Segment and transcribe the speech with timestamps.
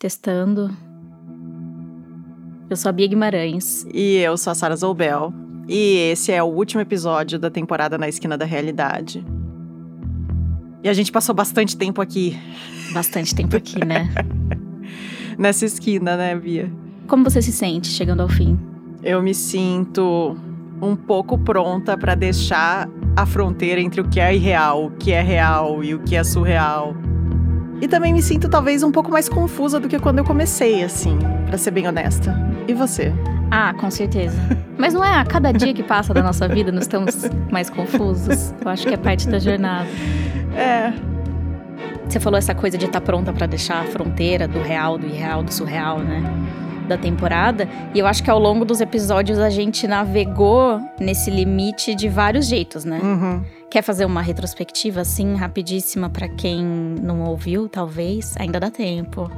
[0.00, 0.74] Testando.
[2.70, 3.86] Eu sou a Bia Guimarães.
[3.92, 5.30] E eu sou a Sara Zoubel.
[5.68, 9.22] E esse é o último episódio da temporada Na Esquina da Realidade.
[10.82, 12.34] E a gente passou bastante tempo aqui.
[12.94, 14.08] Bastante tempo aqui, né?
[15.36, 16.72] Nessa esquina, né, Bia?
[17.06, 18.58] Como você se sente chegando ao fim?
[19.02, 20.34] Eu me sinto
[20.80, 25.20] um pouco pronta para deixar a fronteira entre o que é irreal, o que é
[25.20, 26.96] real e o que é surreal.
[27.80, 31.18] E também me sinto talvez um pouco mais confusa do que quando eu comecei, assim,
[31.46, 32.36] para ser bem honesta.
[32.68, 33.12] E você?
[33.50, 34.36] Ah, com certeza.
[34.78, 37.16] Mas não é a cada dia que passa da nossa vida nós estamos
[37.50, 38.54] mais confusos?
[38.60, 39.88] Eu acho que é parte da jornada.
[40.54, 40.92] É.
[42.08, 45.06] Você falou essa coisa de estar tá pronta para deixar a fronteira do real, do
[45.06, 46.22] irreal, do surreal, né?
[46.90, 47.68] Da temporada.
[47.94, 52.46] E eu acho que ao longo dos episódios a gente navegou nesse limite de vários
[52.46, 52.98] jeitos, né?
[53.00, 53.44] Uhum.
[53.70, 58.34] Quer fazer uma retrospectiva assim, rapidíssima, para quem não ouviu, talvez?
[58.40, 59.30] Ainda dá tempo.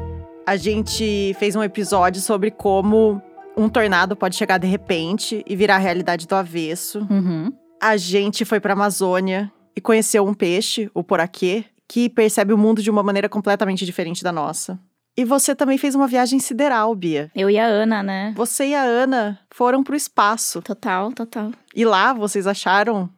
[0.46, 3.20] A gente fez um episódio sobre como
[3.54, 7.06] um tornado pode chegar de repente e virar a realidade do avesso.
[7.10, 7.52] Uhum.
[7.78, 12.82] A gente foi pra Amazônia e conheceu um peixe, o poraquê, que percebe o mundo
[12.82, 14.80] de uma maneira completamente diferente da nossa.
[15.16, 17.30] E você também fez uma viagem sideral, Bia.
[17.34, 18.32] Eu e a Ana, né?
[18.34, 20.62] Você e a Ana foram pro espaço.
[20.62, 21.52] Total, total.
[21.74, 23.10] E lá vocês acharam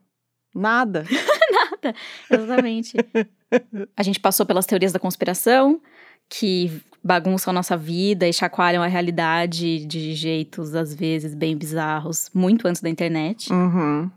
[0.55, 1.05] Nada.
[1.51, 1.95] Nada,
[2.31, 2.97] exatamente.
[3.97, 5.81] a gente passou pelas teorias da conspiração,
[6.29, 12.31] que bagunçam a nossa vida e chacoalham a realidade de jeitos, às vezes, bem bizarros,
[12.33, 13.53] muito antes da internet.
[13.53, 14.11] Uhum.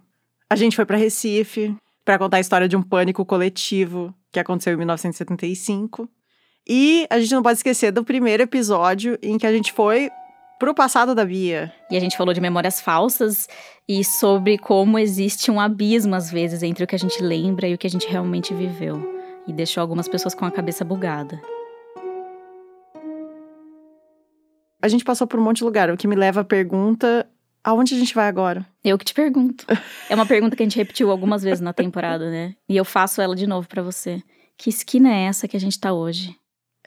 [0.49, 4.73] A gente foi para Recife para contar a história de um pânico coletivo que aconteceu
[4.73, 6.07] em 1975.
[6.69, 10.11] E a gente não pode esquecer do primeiro episódio em que a gente foi
[10.59, 11.73] pro passado da Bia.
[11.89, 13.47] E a gente falou de memórias falsas
[13.87, 17.73] e sobre como existe um abismo, às vezes, entre o que a gente lembra e
[17.73, 19.15] o que a gente realmente viveu.
[19.47, 21.41] E deixou algumas pessoas com a cabeça bugada.
[24.81, 27.25] A gente passou por um monte de lugar, o que me leva à pergunta:
[27.63, 28.67] aonde a gente vai agora?
[28.83, 29.65] Eu que te pergunto.
[30.09, 32.55] é uma pergunta que a gente repetiu algumas vezes na temporada, né?
[32.67, 34.21] E eu faço ela de novo para você.
[34.57, 36.35] Que esquina é essa que a gente tá hoje?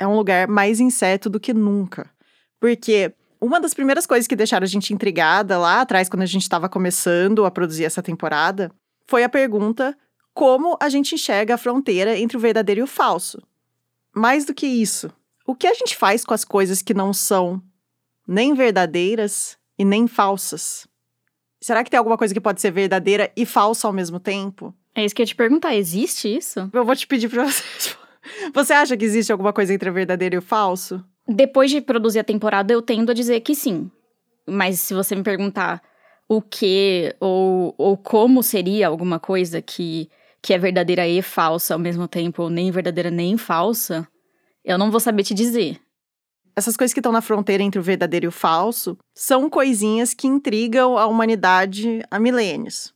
[0.01, 2.11] É um lugar mais incerto do que nunca.
[2.59, 6.43] Porque uma das primeiras coisas que deixaram a gente intrigada lá atrás, quando a gente
[6.43, 8.73] estava começando a produzir essa temporada,
[9.07, 9.95] foi a pergunta
[10.33, 13.43] como a gente enxerga a fronteira entre o verdadeiro e o falso.
[14.17, 15.13] Mais do que isso,
[15.47, 17.63] o que a gente faz com as coisas que não são
[18.27, 20.87] nem verdadeiras e nem falsas?
[21.61, 24.75] Será que tem alguma coisa que pode ser verdadeira e falsa ao mesmo tempo?
[24.95, 26.71] É isso que eu ia te perguntar, existe isso?
[26.73, 27.63] Eu vou te pedir pra você.
[28.55, 31.05] Você acha que existe alguma coisa entre o verdadeiro e o falso?
[31.27, 33.91] Depois de produzir a temporada, eu tendo a dizer que sim.
[34.47, 35.83] Mas se você me perguntar
[36.29, 40.09] o que ou, ou como seria alguma coisa que,
[40.43, 44.07] que é verdadeira e falsa ao mesmo tempo, ou nem verdadeira nem falsa,
[44.65, 45.81] eu não vou saber te dizer.
[46.55, 50.27] Essas coisas que estão na fronteira entre o verdadeiro e o falso são coisinhas que
[50.27, 52.93] intrigam a humanidade há milênios.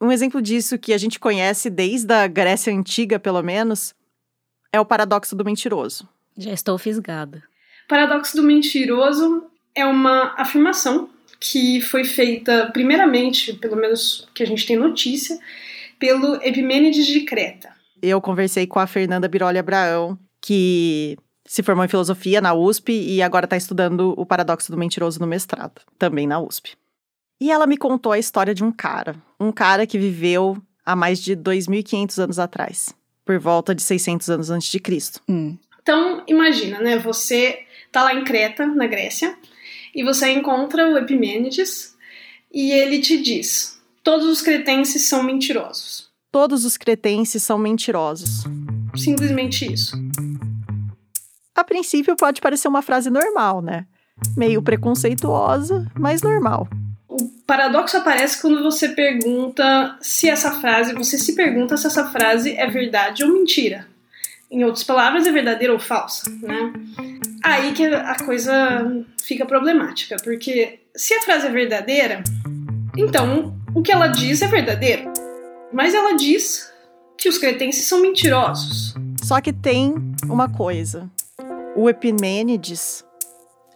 [0.00, 3.94] Um exemplo disso que a gente conhece desde a Grécia Antiga, pelo menos,
[4.72, 6.08] é o paradoxo do mentiroso.
[6.36, 7.42] Já estou fisgada
[7.92, 9.44] paradoxo do mentiroso
[9.74, 15.38] é uma afirmação que foi feita primeiramente, pelo menos que a gente tem notícia,
[15.98, 17.68] pelo Epimênides de Creta.
[18.00, 23.20] Eu conversei com a Fernanda Biroli Abraão, que se formou em filosofia na USP e
[23.20, 26.74] agora está estudando o paradoxo do mentiroso no mestrado, também na USP.
[27.38, 30.56] E ela me contou a história de um cara, um cara que viveu
[30.86, 32.94] há mais de 2.500 anos atrás,
[33.24, 35.20] por volta de 600 anos antes de Cristo.
[35.28, 35.56] Hum.
[35.82, 36.98] Então, imagina, né?
[36.98, 37.60] Você
[37.90, 39.36] tá lá em Creta, na Grécia,
[39.94, 41.96] e você encontra o Epimênides
[42.52, 46.10] e ele te diz: todos os cretenses são mentirosos.
[46.30, 48.44] Todos os cretenses são mentirosos.
[48.96, 49.96] Simplesmente isso.
[51.54, 53.86] A princípio pode parecer uma frase normal, né?
[54.36, 56.68] Meio preconceituosa, mas normal.
[57.12, 62.56] O paradoxo aparece quando você pergunta se essa frase, você se pergunta se essa frase
[62.56, 63.86] é verdade ou mentira.
[64.50, 66.72] Em outras palavras, é verdadeira ou falsa, né?
[67.42, 72.24] Aí que a coisa fica problemática, porque se a frase é verdadeira,
[72.96, 75.12] então o que ela diz é verdadeiro.
[75.70, 76.72] Mas ela diz
[77.18, 78.94] que os cretenses são mentirosos.
[79.22, 79.94] Só que tem
[80.24, 81.10] uma coisa:
[81.76, 83.04] o Epimênides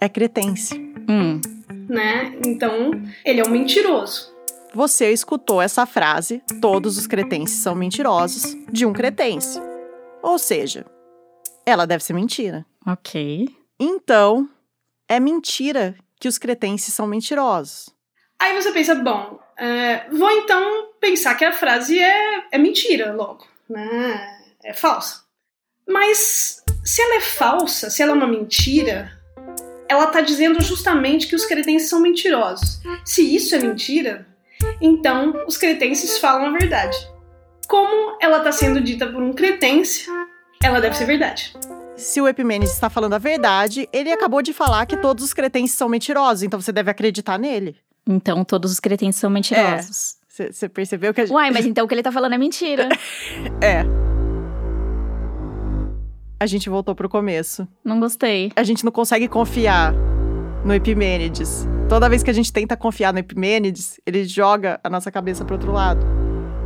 [0.01, 0.75] é cretense.
[1.07, 1.39] Hum.
[1.89, 2.39] Né?
[2.45, 2.91] Então,
[3.25, 4.35] ele é um mentiroso.
[4.75, 9.59] Você escutou essa frase, todos os cretenses são mentirosos, de um cretense.
[10.23, 10.85] Ou seja,
[11.65, 12.67] ela deve ser mentira.
[12.87, 13.49] Ok.
[13.79, 14.49] Então,
[15.09, 17.89] é mentira que os cretenses são mentirosos.
[18.39, 23.47] Aí você pensa, bom, é, vou então pensar que a frase é, é mentira logo,
[23.69, 24.39] né?
[24.63, 25.23] É falsa.
[25.89, 29.16] Mas se ela é falsa, se ela é uma mentira,
[29.89, 32.81] ela está dizendo justamente que os cretenses são mentirosos.
[33.05, 34.27] Se isso é mentira,
[34.81, 36.97] então os cretenses falam a verdade.
[37.69, 40.07] Como ela está sendo dita por um cretense,
[40.63, 41.55] ela deve ser verdade.
[41.97, 45.77] Se o Epimênides está falando a verdade, ele acabou de falar que todos os cretenses
[45.77, 47.77] são mentirosos, então você deve acreditar nele.
[48.07, 50.17] Então todos os cretenses são mentirosos.
[50.29, 51.35] Você percebeu que a gente...
[51.35, 52.89] Uai, mas então o que ele tá falando é mentira.
[53.63, 53.85] É.
[56.39, 57.67] A gente voltou pro começo.
[57.83, 58.53] Não gostei.
[58.55, 59.95] A gente não consegue confiar
[60.67, 61.67] no Epimênides.
[61.89, 65.55] Toda vez que a gente tenta confiar no Epimênides, ele joga a nossa cabeça pro
[65.55, 66.07] outro lado.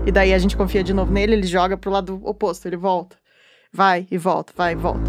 [0.04, 3.16] E daí a gente confia de novo nele, ele joga pro lado oposto, ele volta.
[3.72, 5.08] Vai e volta, vai e volta.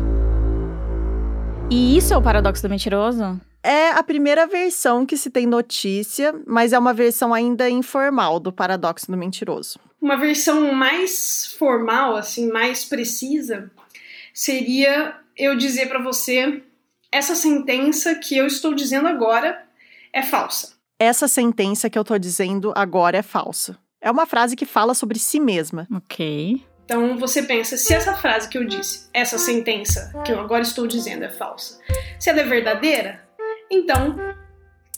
[1.72, 3.42] E isso é o paradoxo do mentiroso?
[3.64, 8.52] É a primeira versão que se tem notícia, mas é uma versão ainda informal do
[8.52, 9.80] paradoxo do mentiroso.
[10.00, 13.72] Uma versão mais formal, assim, mais precisa,
[14.42, 16.64] seria eu dizer para você
[17.12, 19.64] essa sentença que eu estou dizendo agora
[20.12, 20.74] é falsa.
[20.98, 23.78] Essa sentença que eu tô dizendo agora é falsa.
[24.02, 25.88] É uma frase que fala sobre si mesma.
[25.96, 26.66] Ok.
[26.84, 30.88] Então você pensa, se essa frase que eu disse, essa sentença que eu agora estou
[30.88, 31.80] dizendo é falsa,
[32.20, 33.24] se ela é verdadeira,
[33.70, 34.18] então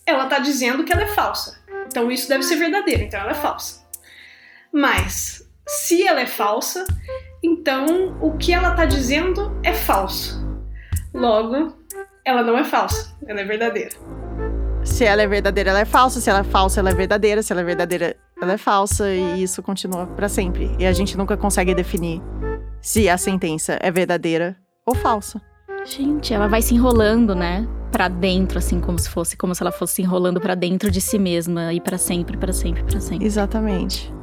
[0.05, 1.61] ela está dizendo que ela é falsa.
[1.87, 3.85] Então isso deve ser verdadeiro, então ela é falsa.
[4.71, 6.85] Mas se ela é falsa,
[7.43, 10.41] então o que ela está dizendo é falso.
[11.13, 11.75] Logo,
[12.25, 13.91] ela não é falsa, ela é verdadeira.
[14.83, 16.19] Se ela é verdadeira, ela é falsa.
[16.19, 17.41] Se ela é falsa, ela é verdadeira.
[17.41, 19.09] Se ela é verdadeira, ela é falsa.
[19.09, 20.75] E isso continua para sempre.
[20.77, 22.21] E a gente nunca consegue definir
[22.81, 25.41] se a sentença é verdadeira ou falsa.
[25.85, 27.67] Gente, ela vai se enrolando, né?
[27.91, 30.99] Pra dentro, assim, como se fosse, como se ela fosse se enrolando para dentro de
[30.99, 33.25] si mesma e para sempre, para sempre, para sempre.
[33.25, 34.13] Exatamente.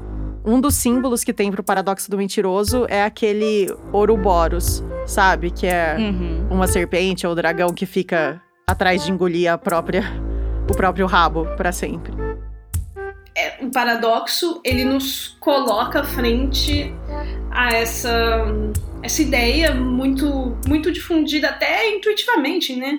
[0.44, 5.50] Um dos símbolos que tem pro paradoxo do mentiroso é aquele Ouroboros, sabe?
[5.50, 6.46] Que é Uhum.
[6.50, 10.02] uma serpente ou dragão que fica atrás de engolir a própria,
[10.70, 12.12] o próprio rabo para sempre.
[13.34, 16.92] É, o paradoxo, ele nos coloca frente
[17.50, 18.44] a essa,
[19.02, 22.98] essa ideia muito, muito difundida até intuitivamente, né?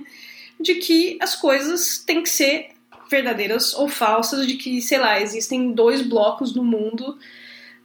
[0.60, 2.68] De que as coisas têm que ser
[3.12, 7.19] verdadeiras ou falsas, de que, sei lá, existem dois blocos no mundo,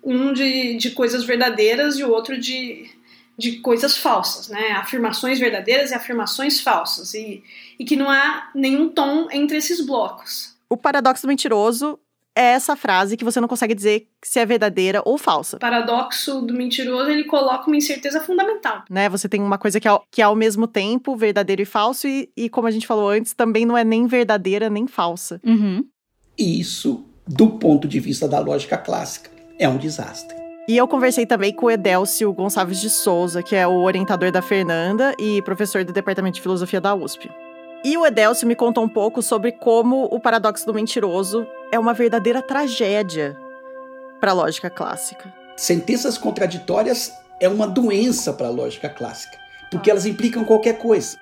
[0.03, 2.89] um de, de coisas verdadeiras e o outro de,
[3.37, 4.71] de coisas falsas, né?
[4.73, 7.43] Afirmações verdadeiras e afirmações falsas, e,
[7.79, 10.57] e que não há nenhum tom entre esses blocos.
[10.71, 11.99] O paradoxo do mentiroso
[12.37, 15.57] é essa frase que você não consegue dizer se é verdadeira ou falsa.
[15.57, 18.85] O paradoxo do mentiroso, ele coloca uma incerteza fundamental.
[18.91, 19.09] Né?
[19.09, 22.31] Você tem uma coisa que é, que é ao mesmo tempo verdadeiro e falso, e,
[22.37, 25.41] e como a gente falou antes, também não é nem verdadeira nem falsa.
[25.45, 25.85] Uhum.
[26.39, 30.37] E isso, do ponto de vista da lógica clássica, é um desastre.
[30.69, 34.43] E eu conversei também com o Edélcio Gonçalves de Souza, que é o orientador da
[34.43, 37.31] Fernanda e professor do Departamento de Filosofia da USP.
[37.87, 41.95] E o Edélcio me contou um pouco sobre como o paradoxo do mentiroso é uma
[41.95, 43.37] verdadeira tragédia
[44.19, 45.33] para a lógica clássica.
[45.57, 49.39] Sentenças contraditórias é uma doença para a lógica clássica,
[49.71, 51.17] porque elas implicam qualquer coisa.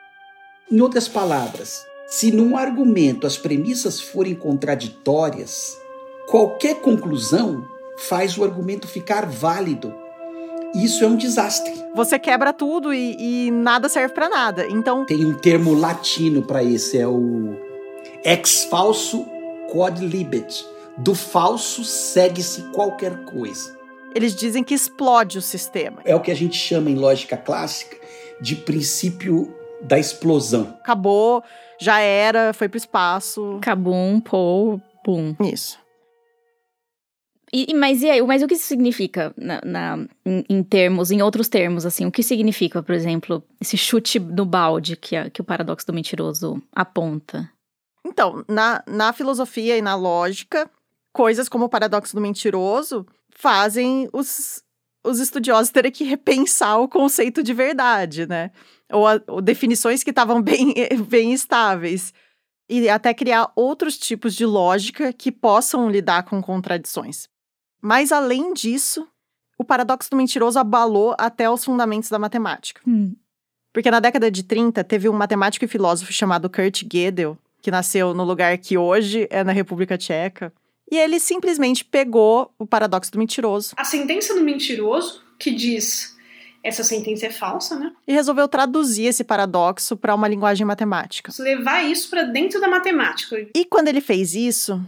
[0.72, 5.76] Em outras palavras, se num argumento as premissas forem contraditórias,
[6.30, 7.62] qualquer conclusão
[8.08, 9.94] faz o argumento ficar válido.
[10.74, 11.72] Isso é um desastre.
[11.94, 14.66] Você quebra tudo e, e nada serve para nada.
[14.68, 17.54] Então, Tem um termo latino para esse, é o
[18.24, 19.24] ex falso
[19.70, 20.64] quod libet.
[20.96, 23.76] Do falso segue-se qualquer coisa.
[24.14, 26.00] eles dizem que explode o sistema.
[26.04, 27.96] É o que a gente chama em lógica clássica
[28.40, 30.76] de princípio da explosão.
[30.80, 31.42] Acabou,
[31.80, 33.58] já era, foi pro espaço.
[33.60, 35.34] Cabum, pou, pum.
[35.40, 35.78] Isso.
[37.56, 41.22] E, mas e aí, mas o que isso significa na, na- em, em termos, em
[41.22, 42.04] outros termos, assim?
[42.04, 45.92] O que significa, por exemplo, esse chute no balde que, a- que o paradoxo do
[45.92, 47.48] mentiroso aponta?
[48.04, 50.68] Então, na, na filosofia e na lógica,
[51.12, 54.64] coisas como o paradoxo do mentiroso fazem os,
[55.06, 58.50] os estudiosos terem que repensar o conceito de verdade, né?
[58.92, 60.74] Ou, a- ou definições que estavam bem,
[61.08, 62.12] bem estáveis.
[62.68, 67.28] E até criar outros tipos de lógica que possam lidar com contradições.
[67.84, 69.06] Mas, além disso,
[69.58, 72.80] o paradoxo do mentiroso abalou até os fundamentos da matemática.
[73.74, 78.14] Porque na década de 30, teve um matemático e filósofo chamado Kurt Gödel, que nasceu
[78.14, 80.50] no lugar que hoje é na República Tcheca.
[80.90, 86.16] E ele simplesmente pegou o paradoxo do mentiroso A sentença do mentiroso, que diz
[86.62, 87.92] essa sentença é falsa, né?
[88.08, 91.30] e resolveu traduzir esse paradoxo para uma linguagem matemática.
[91.38, 93.36] Levar isso para dentro da matemática.
[93.54, 94.82] E quando ele fez isso,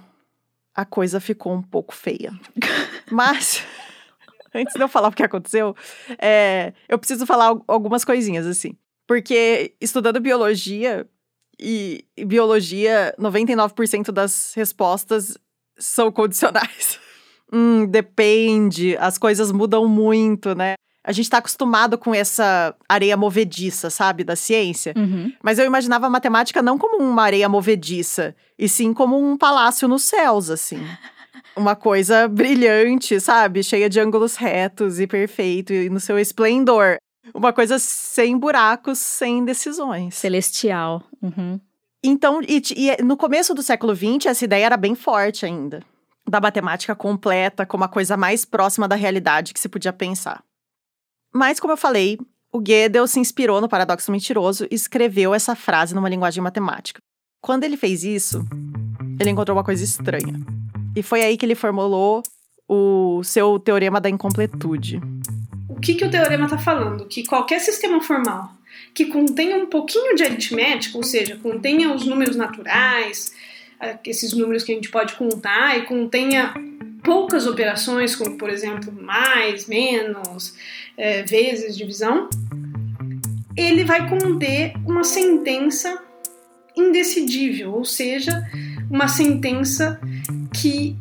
[0.77, 2.33] a coisa ficou um pouco feia.
[3.11, 3.65] Mas,
[4.55, 5.75] antes de eu falar o que aconteceu,
[6.19, 8.77] é, eu preciso falar al- algumas coisinhas assim.
[9.07, 11.09] Porque estudando biologia,
[11.59, 15.39] e, e biologia, 99% das respostas
[15.79, 17.01] são condicionais.
[17.53, 20.75] hum, depende, as coisas mudam muito, né?
[21.07, 24.93] A gente tá acostumado com essa areia movediça, sabe, da ciência.
[24.97, 25.33] Uhum.
[25.41, 29.87] Mas eu imaginava a matemática não como uma areia movediça, e sim como um palácio
[29.87, 30.81] nos céus, assim.
[31.55, 33.63] Uma coisa brilhante, sabe?
[33.63, 36.97] Cheia de ângulos retos e perfeito, e no seu esplendor.
[37.33, 40.17] Uma coisa sem buracos, sem decisões.
[40.17, 41.03] Celestial.
[41.23, 41.59] Uhum.
[42.05, 45.83] Então, e, e no começo do século XX, essa ideia era bem forte ainda.
[46.29, 50.43] Da matemática completa como a coisa mais próxima da realidade que se podia pensar.
[51.37, 52.19] Mas, como eu falei,
[52.51, 56.99] o Gödel se inspirou no paradoxo mentiroso e escreveu essa frase numa linguagem matemática.
[57.43, 58.43] Quando ele fez isso,
[59.21, 60.35] ele encontrou uma coisa estranha.
[60.97, 62.23] E foi aí que ele formulou
[62.67, 64.99] o seu teorema da incompletude.
[65.69, 67.07] O que, que o teorema está falando?
[67.07, 68.57] Que qualquer sistema formal
[68.95, 73.35] que contenha um pouquinho de aritmética, ou seja, contenha os números naturais,
[74.05, 76.55] esses números que a gente pode contar, e contenha
[77.03, 80.55] poucas operações, como por exemplo mais, menos,
[80.97, 82.29] é, vezes, divisão,
[83.57, 86.03] ele vai conter uma sentença
[86.77, 88.33] indecidível, ou seja,
[88.91, 90.01] uma sentença
[90.53, 90.97] que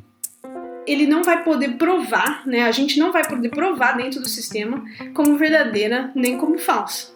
[0.88, 2.64] ele não vai poder provar, né?
[2.64, 7.14] A gente não vai poder provar dentro do sistema como verdadeira nem como falsa.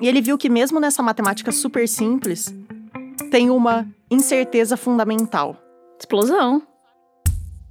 [0.00, 2.54] E ele viu que mesmo nessa matemática super simples,
[3.30, 5.56] tem uma incerteza fundamental.
[5.98, 6.62] Explosão.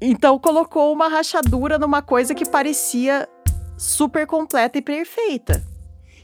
[0.01, 3.27] Então colocou uma rachadura numa coisa que parecia
[3.77, 5.63] super completa e perfeita.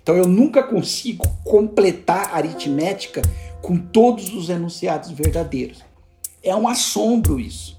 [0.02, 3.22] Então eu nunca consigo completar a aritmética
[3.62, 5.84] com todos os enunciados verdadeiros.
[6.44, 7.76] É um assombro isso.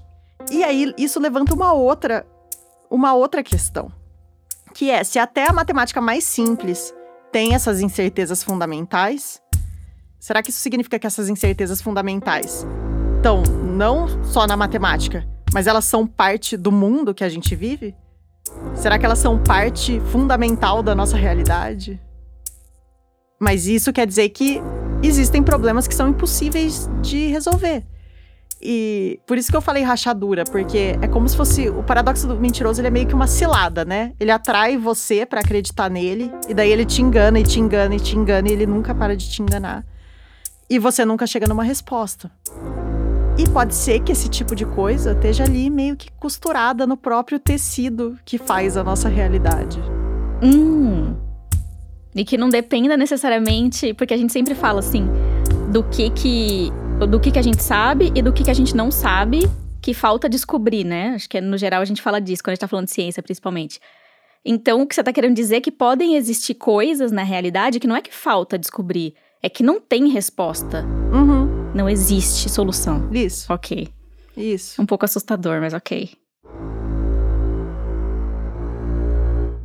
[0.51, 2.25] E aí isso levanta uma outra
[2.89, 3.91] uma outra questão,
[4.73, 6.93] que é se até a matemática mais simples
[7.31, 9.41] tem essas incertezas fundamentais,
[10.19, 12.65] será que isso significa que essas incertezas fundamentais
[13.17, 17.95] estão não só na matemática, mas elas são parte do mundo que a gente vive?
[18.75, 21.99] Será que elas são parte fundamental da nossa realidade?
[23.39, 24.61] Mas isso quer dizer que
[25.03, 27.83] existem problemas que são impossíveis de resolver.
[28.59, 32.35] E por isso que eu falei rachadura, porque é como se fosse o paradoxo do
[32.35, 34.13] mentiroso, ele é meio que uma cilada, né?
[34.19, 37.99] Ele atrai você para acreditar nele, e daí ele te engana e te engana e
[37.99, 39.85] te engana e ele nunca para de te enganar.
[40.69, 42.29] E você nunca chega numa resposta.
[43.37, 47.39] E pode ser que esse tipo de coisa esteja ali meio que costurada no próprio
[47.39, 49.79] tecido que faz a nossa realidade.
[50.43, 51.15] Hum.
[52.15, 55.07] E que não dependa necessariamente, porque a gente sempre fala assim,
[55.71, 56.71] do que que
[57.05, 59.47] do que, que a gente sabe e do que, que a gente não sabe
[59.79, 61.09] que falta descobrir, né?
[61.09, 63.21] Acho que no geral a gente fala disso, quando a gente tá falando de ciência,
[63.21, 63.79] principalmente.
[64.43, 67.87] Então, o que você tá querendo dizer é que podem existir coisas na realidade que
[67.87, 70.85] não é que falta descobrir, é que não tem resposta.
[71.13, 71.71] Uhum.
[71.73, 73.09] Não existe solução.
[73.11, 73.51] Isso.
[73.51, 73.89] Ok.
[74.35, 74.81] Isso.
[74.81, 76.11] Um pouco assustador, mas ok.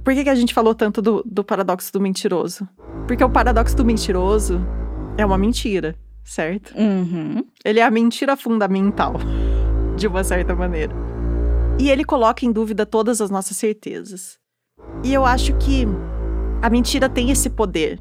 [0.05, 2.69] Por que, que a gente falou tanto do, do paradoxo do mentiroso?
[3.07, 4.61] Porque o paradoxo do mentiroso
[5.17, 6.75] é uma mentira certo?
[6.77, 7.45] Uhum.
[7.65, 9.15] Ele é a mentira fundamental,
[9.97, 10.95] de uma certa maneira.
[11.79, 14.39] E ele coloca em dúvida todas as nossas certezas.
[15.03, 15.87] E eu acho que
[16.61, 17.99] a mentira tem esse poder.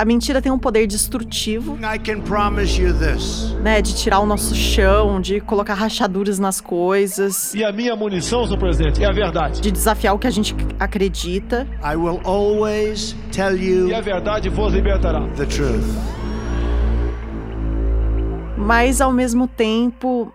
[0.00, 1.76] A mentira tem um poder destrutivo.
[3.60, 7.52] Né, de tirar o nosso chão, de colocar rachaduras nas coisas.
[7.54, 9.60] E a minha munição, senhor presidente, é a verdade.
[9.60, 11.68] De desafiar o que a gente acredita.
[11.84, 15.20] I will always tell you e a verdade vos libertará.
[15.36, 15.84] The truth
[18.56, 20.32] mas ao mesmo tempo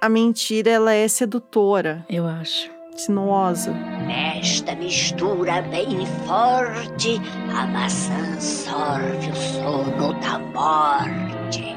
[0.00, 2.04] a mentira ela é sedutora.
[2.08, 2.77] Eu acho.
[2.98, 3.72] Sinuosa.
[4.06, 7.20] Nesta mistura bem forte,
[7.54, 11.76] a maçã sorve o sono da morte.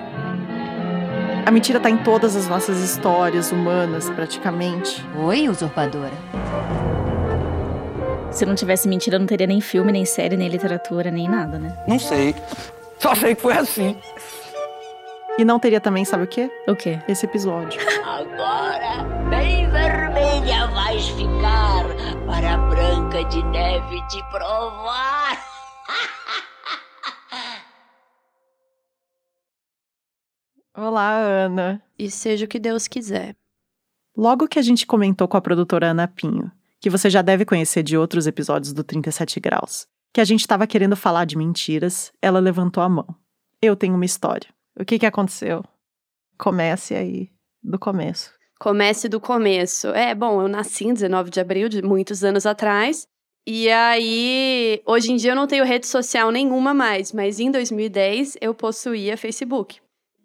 [1.45, 5.05] A mentira está em todas as nossas histórias humanas, praticamente.
[5.15, 6.11] Oi, usurpadora.
[8.31, 11.77] Se não tivesse mentira, não teria nem filme, nem série, nem literatura, nem nada, né?
[11.87, 12.33] Não sei.
[12.97, 13.95] Só sei que foi assim.
[15.37, 16.51] E não teria também, sabe o quê?
[16.67, 16.99] O quê?
[17.07, 17.79] Esse episódio.
[18.03, 21.85] Agora, bem vermelha vais ficar
[22.27, 25.41] para a Branca de Neve te provar.
[30.75, 31.81] Olá, Ana.
[31.97, 33.35] E seja o que Deus quiser.
[34.15, 37.83] Logo que a gente comentou com a produtora Ana Pinho, que você já deve conhecer
[37.83, 42.39] de outros episódios do 37 Graus, que a gente estava querendo falar de mentiras, ela
[42.39, 43.15] levantou a mão.
[43.61, 44.49] Eu tenho uma história.
[44.79, 45.63] O que, que aconteceu?
[46.37, 47.29] Comece aí,
[47.61, 48.31] do começo.
[48.59, 49.87] Comece do começo.
[49.89, 53.07] É, bom, eu nasci em 19 de abril de muitos anos atrás
[53.45, 58.37] E aí, hoje em dia eu não tenho rede social nenhuma mais, mas em 2010
[58.39, 59.79] eu possuía Facebook.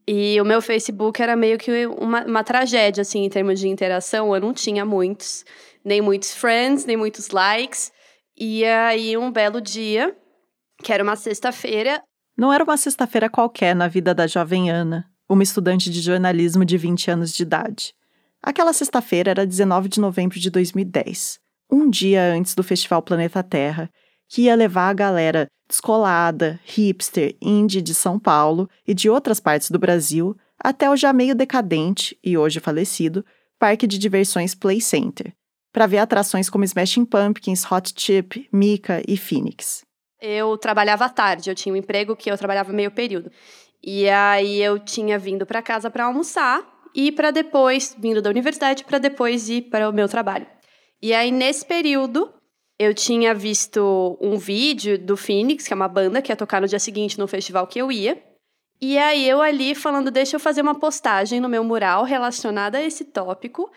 [0.08, 4.32] E o meu Facebook era meio que uma, uma tragédia, assim, em termos de interação.
[4.34, 5.44] Eu não tinha muitos,
[5.84, 7.90] nem muitos friends, nem muitos likes.
[8.36, 10.16] E aí, um belo dia,
[10.82, 12.00] que era uma sexta-feira.
[12.36, 16.76] Não era uma sexta-feira qualquer na vida da jovem Ana, uma estudante de jornalismo de
[16.76, 17.94] 20 anos de idade.
[18.42, 21.40] Aquela sexta-feira era 19 de novembro de 2010,
[21.72, 23.88] um dia antes do Festival Planeta Terra,
[24.28, 29.70] que ia levar a galera descolada, hipster, indie de São Paulo e de outras partes
[29.70, 33.24] do Brasil até o já meio decadente e hoje falecido
[33.58, 35.32] Parque de Diversões Play Center,
[35.72, 39.85] para ver atrações como Smashing Pumpkins, Hot Chip, Mika e Phoenix.
[40.20, 43.30] Eu trabalhava à tarde, eu tinha um emprego que eu trabalhava meio período.
[43.82, 48.84] E aí eu tinha vindo para casa para almoçar e para depois, vindo da universidade,
[48.84, 50.46] para depois ir para o meu trabalho.
[51.02, 52.32] E aí nesse período,
[52.78, 56.68] eu tinha visto um vídeo do Phoenix, que é uma banda que ia tocar no
[56.68, 58.22] dia seguinte no festival que eu ia.
[58.80, 62.82] E aí eu ali falando, deixa eu fazer uma postagem no meu mural relacionada a
[62.82, 63.70] esse tópico.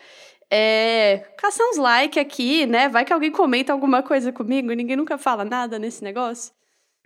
[0.52, 2.88] É, caçar uns likes aqui, né?
[2.88, 6.52] Vai que alguém comenta alguma coisa comigo, ninguém nunca fala nada nesse negócio.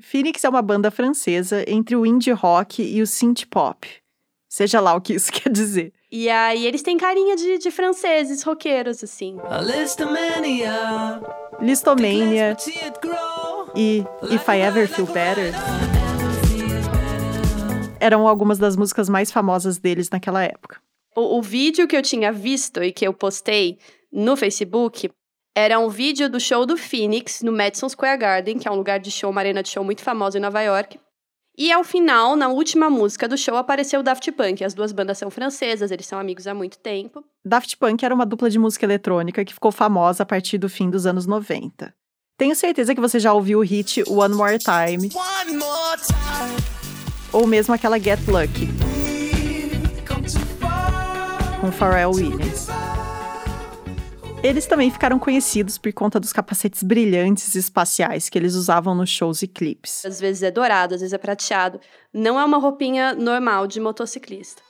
[0.01, 3.87] Phoenix é uma banda francesa entre o indie rock e o synth pop.
[4.49, 5.93] Seja lá o que isso quer dizer.
[6.11, 9.37] E aí eles têm carinha de, de franceses, roqueiros, assim.
[11.61, 12.57] Listomania
[13.75, 15.53] e If I Ever Feel Better
[18.01, 20.79] eram algumas das músicas mais famosas deles naquela época.
[21.17, 23.79] O, o vídeo que eu tinha visto e que eu postei
[24.13, 25.11] no Facebook
[25.57, 28.99] era um vídeo do show do Phoenix no Madison Square Garden, que é um lugar
[28.99, 30.99] de show, uma arena de show muito famosa em Nova York.
[31.57, 34.65] E ao final, na última música do show, apareceu o Daft Punk.
[34.65, 37.25] As duas bandas são francesas, eles são amigos há muito tempo.
[37.45, 40.91] Daft Punk era uma dupla de música eletrônica que ficou famosa a partir do fim
[40.91, 41.95] dos anos 90.
[42.37, 45.09] Tenho certeza que você já ouviu o hit One More Time.
[45.15, 46.57] One more time.
[47.33, 48.94] Ou mesmo aquela Get Lucky.
[51.65, 52.67] Com Pharrell Williams.
[54.43, 59.41] Eles também ficaram conhecidos por conta dos capacetes brilhantes espaciais que eles usavam nos shows
[59.41, 60.05] e clipes.
[60.05, 61.81] Às vezes é dourado, às vezes é prateado.
[62.13, 64.61] Não é uma roupinha normal de motociclista.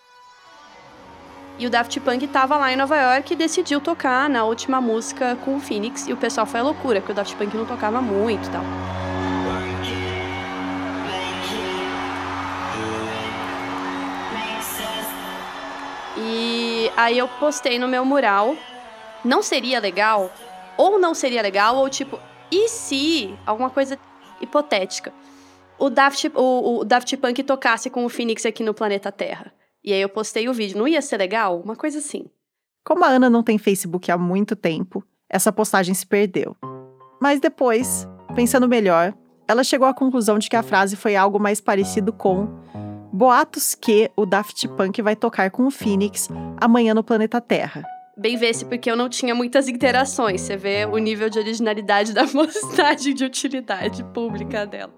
[1.58, 5.34] E o Daft Punk estava lá em Nova York e decidiu tocar na última música
[5.44, 6.06] com o Phoenix.
[6.06, 8.62] E o pessoal foi a loucura, porque o Daft Punk não tocava muito e tal.
[16.96, 18.56] Aí eu postei no meu mural
[19.24, 20.30] não seria legal?
[20.76, 23.98] Ou não seria legal, ou tipo, e se alguma coisa
[24.40, 25.12] hipotética?
[25.78, 29.52] O Daft, o, o Daft Punk tocasse com o Phoenix aqui no planeta Terra.
[29.82, 30.78] E aí eu postei o vídeo.
[30.78, 31.60] Não ia ser legal?
[31.60, 32.26] Uma coisa assim.
[32.84, 36.56] Como a Ana não tem Facebook há muito tempo, essa postagem se perdeu.
[37.20, 39.14] Mas depois, pensando melhor,
[39.48, 42.48] ela chegou à conclusão de que a frase foi algo mais parecido com
[43.14, 46.28] boatos que o Daft Punk vai tocar com o Phoenix
[46.60, 47.84] amanhã no planeta Terra
[48.16, 50.40] bem vê-se porque eu não tinha muitas interações.
[50.40, 54.92] Você vê o nível de originalidade da postagem de utilidade pública dela.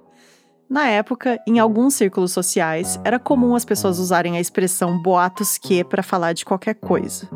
[0.69, 5.85] Na época, em alguns círculos sociais, era comum as pessoas usarem a expressão boatos que
[5.85, 7.29] para falar de qualquer coisa.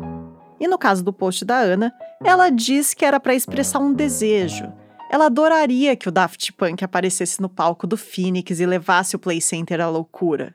[0.59, 4.71] E no caso do post da Ana, ela diz que era para expressar um desejo.
[5.09, 9.41] Ela adoraria que o Daft Punk aparecesse no palco do Phoenix e levasse o Play
[9.41, 10.53] Center à loucura.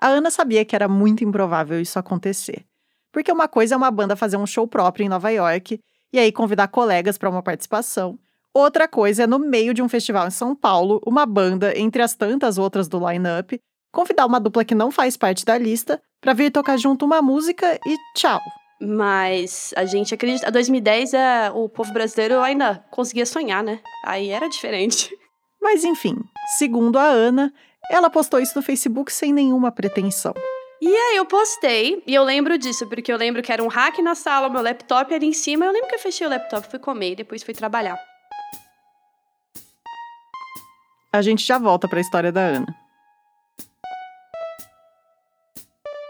[0.00, 2.64] A Ana sabia que era muito improvável isso acontecer.
[3.12, 5.80] Porque uma coisa é uma banda fazer um show próprio em Nova York
[6.12, 8.18] e aí convidar colegas para uma participação.
[8.54, 12.14] Outra coisa é, no meio de um festival em São Paulo, uma banda, entre as
[12.14, 13.60] tantas outras do line-up,
[13.92, 17.78] convidar uma dupla que não faz parte da lista para vir tocar junto uma música
[17.86, 18.40] e tchau.
[18.80, 20.50] Mas a gente acredita.
[20.50, 23.80] 2010 é, o povo brasileiro ainda conseguia sonhar, né?
[24.04, 25.10] Aí era diferente.
[25.60, 26.16] Mas enfim,
[26.56, 27.52] segundo a Ana,
[27.90, 30.34] ela postou isso no Facebook sem nenhuma pretensão.
[30.80, 33.98] E aí eu postei, e eu lembro disso, porque eu lembro que era um hack
[33.98, 36.78] na sala, meu laptop era em cima, eu lembro que eu fechei o laptop, fui
[36.78, 37.98] comer e depois fui trabalhar.
[41.12, 42.76] A gente já volta para a história da Ana.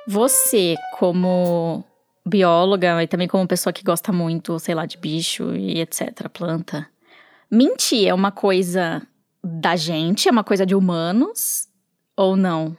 [0.07, 1.85] Você, como
[2.27, 6.87] bióloga e também como pessoa que gosta muito, sei lá, de bicho e etc, planta,
[7.51, 9.07] mentir é uma coisa
[9.43, 11.68] da gente, é uma coisa de humanos
[12.19, 12.77] ou não?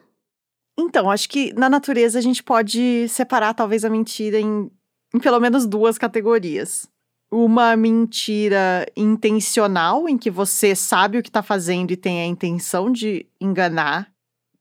[0.77, 4.69] Então, acho que na natureza a gente pode separar talvez a mentira em,
[5.13, 6.87] em pelo menos duas categorias.
[7.31, 12.91] Uma mentira intencional, em que você sabe o que está fazendo e tem a intenção
[12.91, 14.11] de enganar,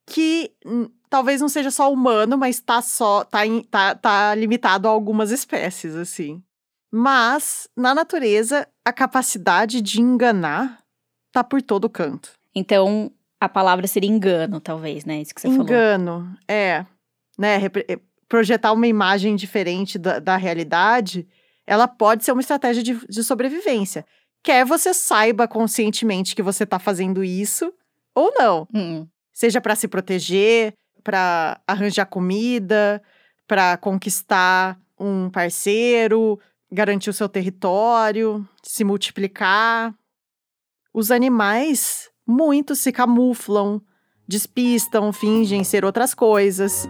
[0.06, 0.52] que
[1.08, 5.94] talvez não seja só humano, mas está só tá, tá, tá limitado a algumas espécies,
[5.94, 6.42] assim.
[6.92, 10.82] Mas, na natureza, a capacidade de enganar
[11.32, 12.32] tá por todo canto.
[12.54, 13.10] Então,
[13.40, 15.20] a palavra seria engano, talvez, né?
[15.20, 15.62] Isso que você falou.
[15.62, 16.84] Engano, é.
[17.38, 21.26] Né, repre- eh, projetar uma imagem diferente da, da realidade,
[21.66, 24.04] ela pode ser uma estratégia de, de sobrevivência.
[24.42, 27.72] Quer você saiba conscientemente que você tá fazendo isso
[28.14, 28.66] ou não.
[28.74, 29.06] Hum.
[29.32, 30.74] Seja para se proteger,
[31.04, 33.02] para arranjar comida,
[33.46, 39.94] para conquistar um parceiro, garantir o seu território, se multiplicar.
[40.92, 43.80] Os animais, muitos se camuflam,
[44.28, 46.86] despistam, fingem ser outras coisas.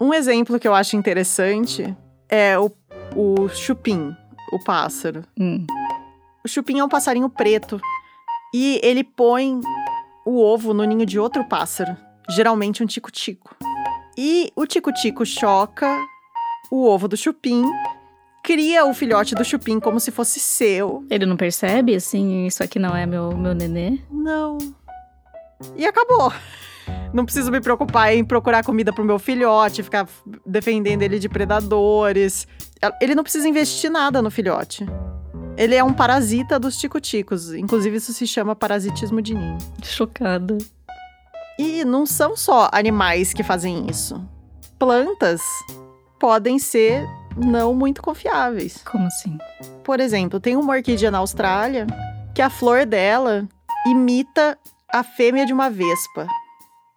[0.00, 1.94] Um exemplo que eu acho interessante
[2.28, 2.70] é o,
[3.16, 4.16] o chupim,
[4.52, 5.24] o pássaro.
[5.38, 5.66] Hum.
[6.44, 7.80] O chupim é um passarinho preto
[8.54, 9.60] e ele põe
[10.24, 11.96] o ovo no ninho de outro pássaro,
[12.30, 13.56] geralmente um tico-tico.
[14.16, 15.98] E o tico-tico choca
[16.70, 17.64] o ovo do chupim,
[18.44, 21.02] cria o filhote do chupim como se fosse seu.
[21.08, 23.98] Ele não percebe, assim, isso aqui não é meu, meu nenê?
[24.10, 24.58] Não.
[25.74, 26.30] E acabou.
[27.12, 30.06] Não preciso me preocupar em procurar comida pro meu filhote, ficar
[30.44, 32.46] defendendo ele de predadores.
[33.00, 34.86] Ele não precisa investir nada no filhote.
[35.56, 37.54] Ele é um parasita dos tico-ticos.
[37.54, 39.56] Inclusive, isso se chama parasitismo de ninho.
[39.82, 40.58] Chocada.
[41.58, 44.22] E não são só animais que fazem isso.
[44.78, 45.40] Plantas
[46.20, 48.82] podem ser não muito confiáveis.
[48.84, 49.38] Como assim?
[49.82, 51.86] Por exemplo, tem uma orquídea na Austrália
[52.34, 53.48] que a flor dela
[53.86, 56.26] imita a fêmea de uma vespa.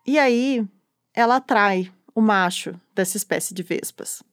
[0.05, 0.65] E aí,
[1.13, 4.23] ela atrai o macho dessa espécie de vespas.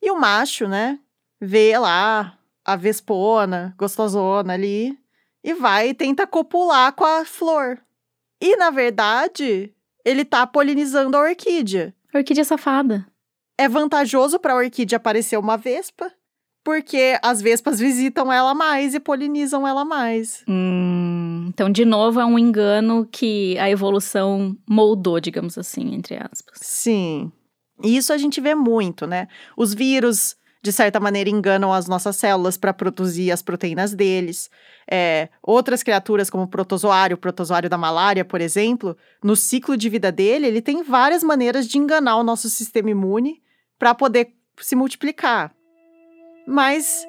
[0.00, 0.98] E o macho, né,
[1.40, 4.98] vê lá a vespona, gostosona ali,
[5.42, 7.80] e vai e tenta copular com a flor.
[8.40, 9.72] E, na verdade,
[10.04, 11.94] ele tá polinizando a orquídea.
[12.14, 13.06] Orquídea safada.
[13.58, 16.12] É vantajoso para a orquídea aparecer uma vespa,
[16.64, 20.44] porque as vespas visitam ela mais e polinizam ela mais.
[20.48, 26.58] Hum, então, de novo, é um engano que a evolução moldou, digamos assim, entre aspas.
[26.60, 27.30] Sim.
[27.82, 29.28] E isso a gente vê muito, né?
[29.56, 34.48] Os vírus, de certa maneira, enganam as nossas células para produzir as proteínas deles.
[34.88, 39.88] É, outras criaturas, como o protozoário, o protozoário da malária, por exemplo, no ciclo de
[39.88, 43.42] vida dele, ele tem várias maneiras de enganar o nosso sistema imune
[43.76, 45.52] para poder se multiplicar.
[46.46, 47.04] Mas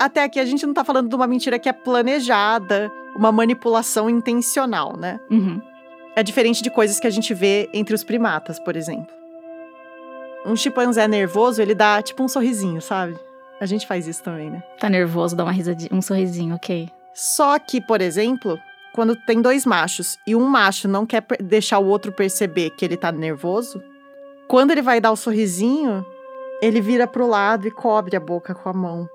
[0.00, 4.10] até aqui a gente não tá falando de uma mentira que é planejada, uma manipulação
[4.10, 5.20] intencional, né?
[5.30, 5.62] Uhum.
[6.16, 9.21] É diferente de coisas que a gente vê entre os primatas, por exemplo.
[10.44, 13.16] Um chimpanzé nervoso, ele dá tipo um sorrisinho, sabe?
[13.60, 14.62] A gente faz isso também, né?
[14.80, 16.90] Tá nervoso, dá uma risadinha, um sorrisinho, ok.
[17.14, 18.58] Só que, por exemplo,
[18.92, 22.96] quando tem dois machos e um macho não quer deixar o outro perceber que ele
[22.96, 23.80] tá nervoso,
[24.48, 26.04] quando ele vai dar o sorrisinho,
[26.60, 29.08] ele vira pro lado e cobre a boca com a mão.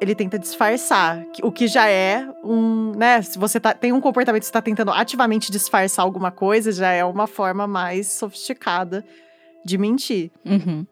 [0.00, 4.40] Ele tenta disfarçar, o que já é um, né, se você tá, tem um comportamento
[4.40, 9.04] que você tá tentando ativamente disfarçar alguma coisa, já é uma forma mais sofisticada
[9.64, 10.30] de mentir.
[10.44, 10.86] Uhum.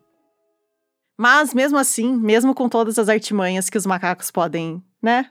[1.16, 5.30] Mas mesmo assim, mesmo com todas as artimanhas que os macacos podem, né?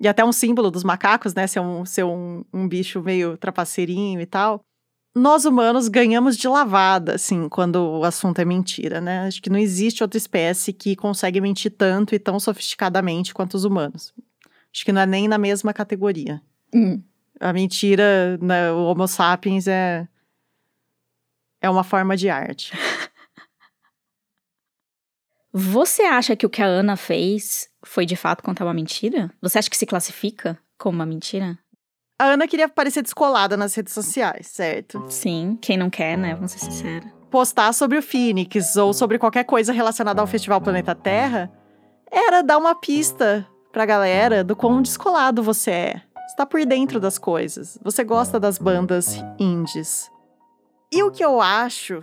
[0.00, 1.46] E até um símbolo dos macacos, né?
[1.46, 4.60] Ser um, ser um, um bicho meio trapaceirinho e tal.
[5.14, 9.26] Nós humanos ganhamos de lavada, assim, quando o assunto é mentira, né?
[9.26, 13.64] Acho que não existe outra espécie que consegue mentir tanto e tão sofisticadamente quanto os
[13.64, 14.14] humanos.
[14.72, 16.40] Acho que não é nem na mesma categoria.
[16.72, 17.02] Hum.
[17.40, 20.06] A mentira, né, o Homo sapiens é.
[21.60, 22.72] É uma forma de arte.
[25.52, 29.30] Você acha que o que a Ana fez foi de fato contar uma mentira?
[29.40, 31.58] Você acha que se classifica como uma mentira?
[32.18, 35.04] A Ana queria parecer descolada nas redes sociais, certo?
[35.08, 36.34] Sim, quem não quer, né?
[36.34, 37.10] Vamos ser sinceros.
[37.30, 41.50] Postar sobre o Phoenix ou sobre qualquer coisa relacionada ao Festival Planeta Terra
[42.10, 46.02] era dar uma pista pra galera do quão descolado você é.
[46.26, 47.78] Você tá por dentro das coisas.
[47.82, 50.10] Você gosta das bandas indies.
[50.90, 52.02] E o que eu acho.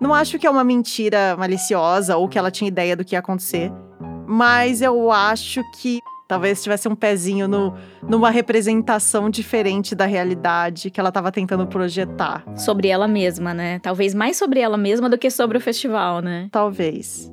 [0.00, 3.18] Não acho que é uma mentira maliciosa ou que ela tinha ideia do que ia
[3.18, 3.72] acontecer.
[4.26, 7.74] Mas eu acho que talvez tivesse um pezinho no,
[8.06, 12.44] numa representação diferente da realidade que ela estava tentando projetar.
[12.54, 13.78] Sobre ela mesma, né?
[13.78, 16.48] Talvez mais sobre ela mesma do que sobre o festival, né?
[16.52, 17.32] Talvez.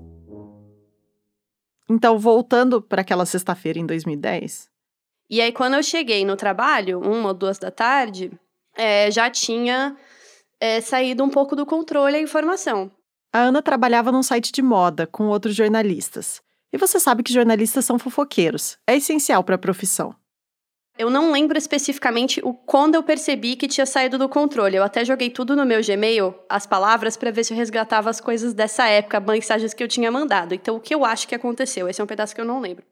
[1.89, 4.69] Então, voltando para aquela sexta-feira em 2010.
[5.29, 8.31] E aí, quando eu cheguei no trabalho, uma ou duas da tarde,
[8.75, 9.95] é, já tinha
[10.59, 12.91] é, saído um pouco do controle a informação.
[13.33, 16.41] A Ana trabalhava num site de moda com outros jornalistas.
[16.71, 18.77] E você sabe que jornalistas são fofoqueiros.
[18.87, 20.15] É essencial para a profissão.
[20.97, 24.77] Eu não lembro especificamente o quando eu percebi que tinha saído do controle.
[24.77, 28.21] Eu até joguei tudo no meu Gmail, as palavras, para ver se eu resgatava as
[28.21, 30.55] coisas dessa época, mensagens que eu tinha mandado.
[30.55, 31.89] Então, o que eu acho que aconteceu?
[31.89, 32.85] Esse é um pedaço que eu não lembro.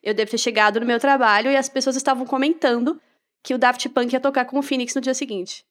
[0.00, 3.00] Eu devo ter chegado no meu trabalho e as pessoas estavam comentando
[3.42, 5.64] que o Daft Punk ia tocar com o Phoenix no dia seguinte.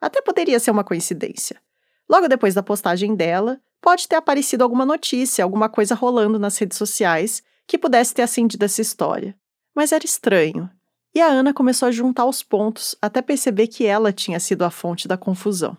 [0.00, 1.60] Até poderia ser uma coincidência.
[2.08, 6.78] Logo depois da postagem dela, pode ter aparecido alguma notícia, alguma coisa rolando nas redes
[6.78, 9.36] sociais que pudesse ter acendido essa história.
[9.74, 10.68] Mas era estranho.
[11.14, 14.70] E a Ana começou a juntar os pontos até perceber que ela tinha sido a
[14.70, 15.76] fonte da confusão.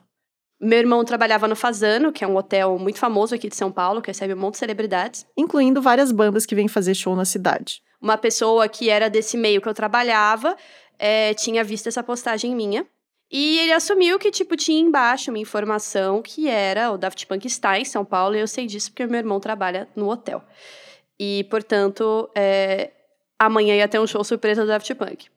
[0.59, 4.01] Meu irmão trabalhava no Fazano, que é um hotel muito famoso aqui de São Paulo,
[4.01, 5.25] que recebe um monte de celebridades.
[5.35, 7.81] Incluindo várias bandas que vêm fazer show na cidade.
[7.99, 10.55] Uma pessoa que era desse meio que eu trabalhava
[10.99, 12.85] é, tinha visto essa postagem minha.
[13.31, 17.79] E ele assumiu que, tipo, tinha embaixo uma informação que era o Daft Punk está
[17.79, 20.43] em São Paulo, e eu sei disso porque meu irmão trabalha no hotel.
[21.17, 22.91] E, portanto, é,
[23.39, 25.29] amanhã ia ter um show surpresa do Daft Punk.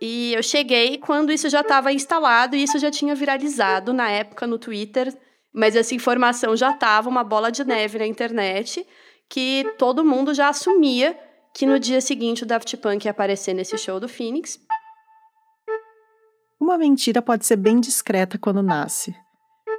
[0.00, 4.46] E eu cheguei quando isso já estava instalado e isso já tinha viralizado na época
[4.46, 5.14] no Twitter,
[5.52, 8.86] mas essa informação já estava uma bola de neve na internet
[9.28, 11.16] que todo mundo já assumia
[11.54, 14.58] que no dia seguinte o Daft Punk ia aparecer nesse show do Phoenix.
[16.72, 19.14] Uma mentira pode ser bem discreta quando nasce.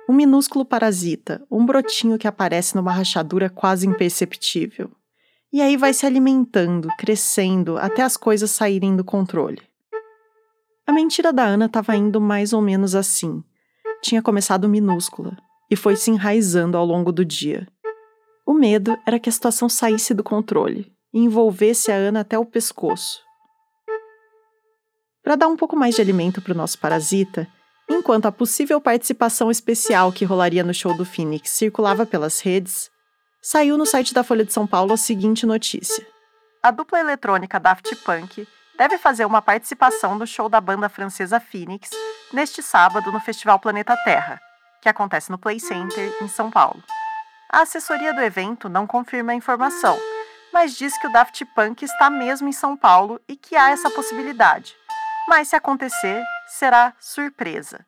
[0.07, 4.91] Um minúsculo parasita, um brotinho que aparece numa rachadura quase imperceptível.
[5.51, 9.59] E aí vai se alimentando, crescendo, até as coisas saírem do controle.
[10.85, 13.43] A mentira da Ana estava indo mais ou menos assim.
[14.03, 15.35] Tinha começado minúscula
[15.71, 17.67] e foi se enraizando ao longo do dia.
[18.45, 22.45] O medo era que a situação saísse do controle e envolvesse a Ana até o
[22.45, 23.19] pescoço.
[25.23, 27.47] Para dar um pouco mais de alimento para o nosso parasita,
[27.89, 32.91] enquanto a possível participação especial que rolaria no show do Phoenix circulava pelas redes,
[33.41, 36.05] saiu no site da Folha de São Paulo a seguinte notícia:
[36.61, 38.45] A dupla eletrônica Daft Punk
[38.77, 41.89] deve fazer uma participação no show da banda francesa Phoenix
[42.33, 44.41] neste sábado no Festival Planeta Terra,
[44.81, 46.83] que acontece no Play Center, em São Paulo.
[47.49, 49.97] A assessoria do evento não confirma a informação,
[50.51, 53.89] mas diz que o Daft Punk está mesmo em São Paulo e que há essa
[53.89, 54.75] possibilidade.
[55.27, 57.85] Mas se acontecer, será surpresa.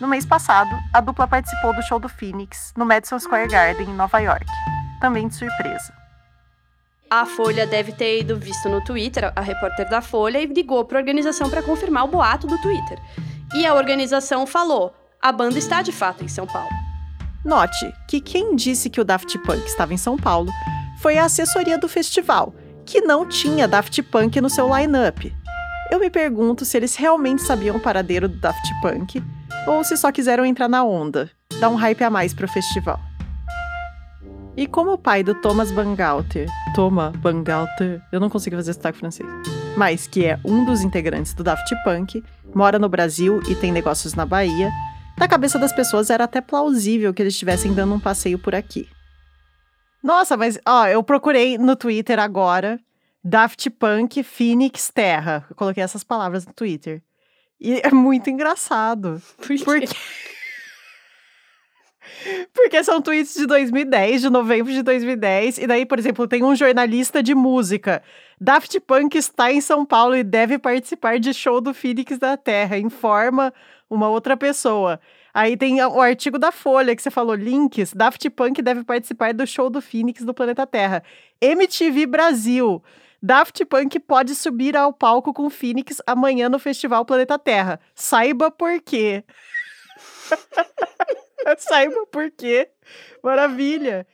[0.00, 3.94] No mês passado, a dupla participou do show do Phoenix no Madison Square Garden, em
[3.94, 4.46] Nova York
[5.02, 5.92] também de surpresa.
[7.10, 10.98] A Folha deve ter ido visto no Twitter, a repórter da Folha, e ligou para
[10.98, 12.98] a organização para confirmar o boato do Twitter.
[13.52, 16.70] E a organização falou: a banda está de fato em São Paulo.
[17.44, 20.50] Note que quem disse que o Daft Punk estava em São Paulo
[21.00, 22.54] foi a assessoria do festival,
[22.86, 25.34] que não tinha Daft Punk no seu line-up.
[25.92, 29.22] Eu me pergunto se eles realmente sabiam o paradeiro do Daft Punk
[29.66, 32.98] ou se só quiseram entrar na onda, dar um hype a mais para o festival.
[34.56, 39.28] E como o pai do Thomas Bangalter, Thomas Bangalter, eu não consigo fazer sotaque francês,
[39.76, 42.24] mas que é um dos integrantes do Daft Punk,
[42.54, 44.72] mora no Brasil e tem negócios na Bahia,
[45.18, 48.88] na cabeça das pessoas era até plausível que eles estivessem dando um passeio por aqui.
[50.02, 52.80] Nossa, mas ó, eu procurei no Twitter agora
[53.24, 55.46] Daft Punk Phoenix Terra.
[55.48, 57.02] Eu coloquei essas palavras no Twitter.
[57.60, 59.22] E é muito engraçado.
[59.38, 59.64] Por quê?
[59.64, 59.88] Porque
[62.52, 65.58] porque são tweets de 2010, de novembro de 2010.
[65.58, 68.02] E daí, por exemplo, tem um jornalista de música.
[68.40, 72.78] Daft Punk está em São Paulo e deve participar de show do Phoenix da Terra.
[72.78, 73.52] Informa
[73.88, 75.00] uma outra pessoa.
[75.34, 77.94] Aí tem o artigo da Folha que você falou, links.
[77.94, 81.02] Daft Punk deve participar do show do Phoenix do planeta Terra.
[81.40, 82.82] MTV Brasil.
[83.22, 87.78] Daft Punk pode subir ao palco com Phoenix amanhã no Festival Planeta Terra.
[87.94, 89.24] Saiba por quê.
[91.56, 92.68] Saiba por quê.
[93.22, 94.04] Maravilha.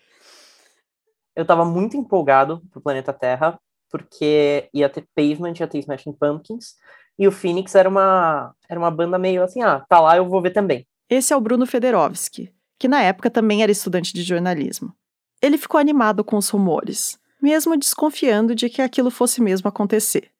[1.35, 3.59] Eu tava muito empolgado pro Planeta Terra,
[3.90, 6.75] porque ia ter Pavement, ia ter Smashing Pumpkins,
[7.18, 10.42] e o Phoenix era uma, era uma banda meio assim, ah, tá lá, eu vou
[10.42, 10.87] ver também.
[11.09, 14.92] Esse é o Bruno Federovski, que na época também era estudante de jornalismo.
[15.40, 20.31] Ele ficou animado com os rumores, mesmo desconfiando de que aquilo fosse mesmo acontecer.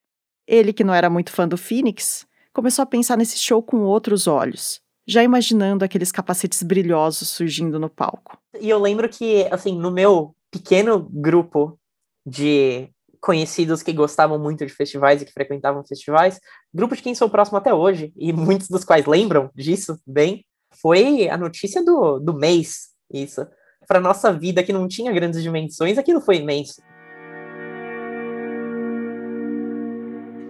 [0.47, 4.27] Ele, que não era muito fã do Phoenix, começou a pensar nesse show com outros
[4.27, 8.37] olhos já imaginando aqueles capacetes brilhosos surgindo no palco.
[8.61, 11.81] E eu lembro que, assim, no meu pequeno grupo
[12.27, 16.39] de conhecidos que gostavam muito de festivais e que frequentavam festivais,
[16.73, 20.45] grupo de quem sou próximo até hoje, e muitos dos quais lembram disso bem,
[20.83, 23.47] foi a notícia do, do mês, isso.
[23.87, 26.83] Para nossa vida, que não tinha grandes dimensões, aquilo foi imenso.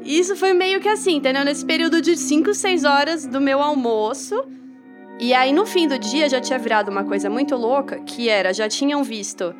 [0.09, 1.44] Isso foi meio que assim, entendeu?
[1.44, 4.42] Nesse período de 5, 6 horas do meu almoço.
[5.21, 8.55] E aí, no fim do dia, já tinha virado uma coisa muito louca, que era,
[8.55, 9.55] já tinham visto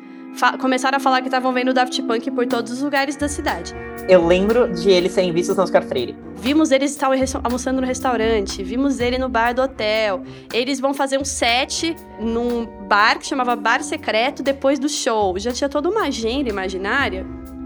[0.59, 3.73] começaram a falar que estavam vendo o Daft Punk por todos os lugares da cidade.
[4.07, 6.15] Eu lembro de eles serem vistos no Oscar Freire.
[6.35, 6.97] Vimos eles
[7.43, 10.23] almoçando no restaurante, vimos ele no bar do hotel.
[10.53, 15.37] Eles vão fazer um set num bar que chamava Bar Secreto depois do show.
[15.37, 17.25] Já tinha toda uma agenda imaginária.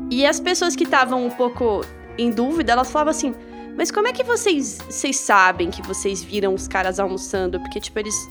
[0.10, 1.82] E as pessoas que estavam um pouco
[2.18, 3.34] em dúvida, elas falavam assim:
[3.76, 7.60] mas como é que vocês, vocês sabem que vocês viram os caras almoçando?
[7.60, 8.30] Porque, tipo, eles.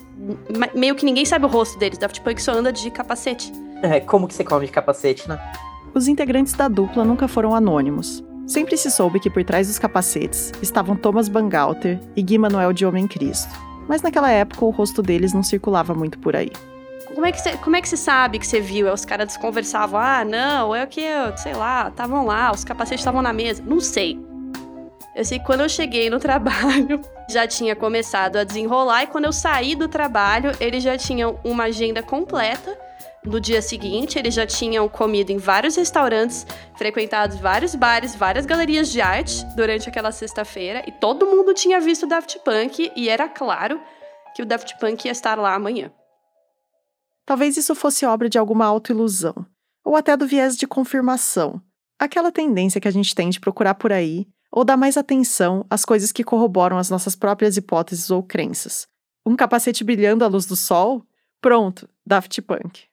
[0.73, 1.97] Meio que ninguém sabe o rosto deles.
[1.97, 3.51] Daft Punk só anda de capacete.
[3.81, 5.37] É, como que você come de capacete, né?
[5.93, 8.23] Os integrantes da dupla nunca foram anônimos.
[8.47, 12.85] Sempre se soube que por trás dos capacetes estavam Thomas Bangalter e Gui Manuel de
[12.85, 13.53] Homem Cristo.
[13.87, 16.51] Mas naquela época o rosto deles não circulava muito por aí.
[17.13, 18.91] Como é que você, como é que você sabe que você viu?
[18.91, 21.03] Os caras conversavam, ah, não, é o que,
[21.37, 23.63] sei lá, estavam lá, os capacetes estavam na mesa.
[23.63, 24.19] Não sei.
[25.15, 26.99] Eu sei que quando eu cheguei no trabalho,
[27.29, 31.65] já tinha começado a desenrolar, e quando eu saí do trabalho, eles já tinham uma
[31.65, 32.77] agenda completa.
[33.23, 36.45] No dia seguinte, eles já tinham comido em vários restaurantes,
[36.75, 42.03] frequentado vários bares, várias galerias de arte durante aquela sexta-feira, e todo mundo tinha visto
[42.03, 43.79] o Daft Punk, e era claro
[44.35, 45.89] que o Daft Punk ia estar lá amanhã.
[47.25, 49.45] Talvez isso fosse obra de alguma autoilusão,
[49.83, 51.61] ou até do viés de confirmação,
[51.97, 55.83] aquela tendência que a gente tem de procurar por aí ou dar mais atenção às
[55.83, 58.87] coisas que corroboram as nossas próprias hipóteses ou crenças.
[59.25, 61.03] Um capacete brilhando à luz do sol?
[61.41, 62.83] Pronto, Daft Punk.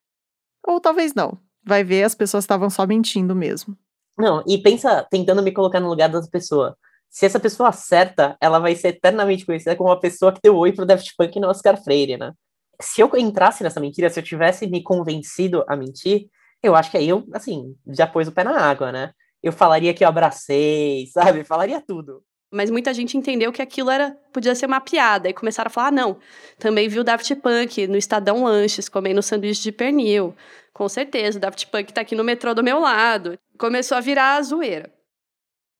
[0.66, 1.36] Ou talvez não.
[1.62, 3.76] Vai ver, as pessoas estavam só mentindo mesmo.
[4.16, 6.76] Não, e pensa, tentando me colocar no lugar da pessoa.
[7.10, 10.72] Se essa pessoa acerta, ela vai ser eternamente conhecida como uma pessoa que deu oi
[10.72, 12.32] pro Daft Punk no Oscar Freire, né?
[12.80, 16.28] Se eu entrasse nessa mentira, se eu tivesse me convencido a mentir,
[16.62, 19.12] eu acho que aí eu, assim, já pôs o pé na água, né?
[19.42, 21.44] eu falaria que eu abracei, sabe?
[21.44, 22.22] Falaria tudo.
[22.52, 25.88] Mas muita gente entendeu que aquilo era podia ser uma piada e começaram a falar:
[25.88, 26.18] ah, não,
[26.58, 30.34] também viu o Daft Punk no Estadão Lanches, comendo sanduíche de pernil.
[30.72, 33.38] Com certeza, o Daft Punk tá aqui no metrô do meu lado.
[33.56, 34.92] Começou a virar a zoeira.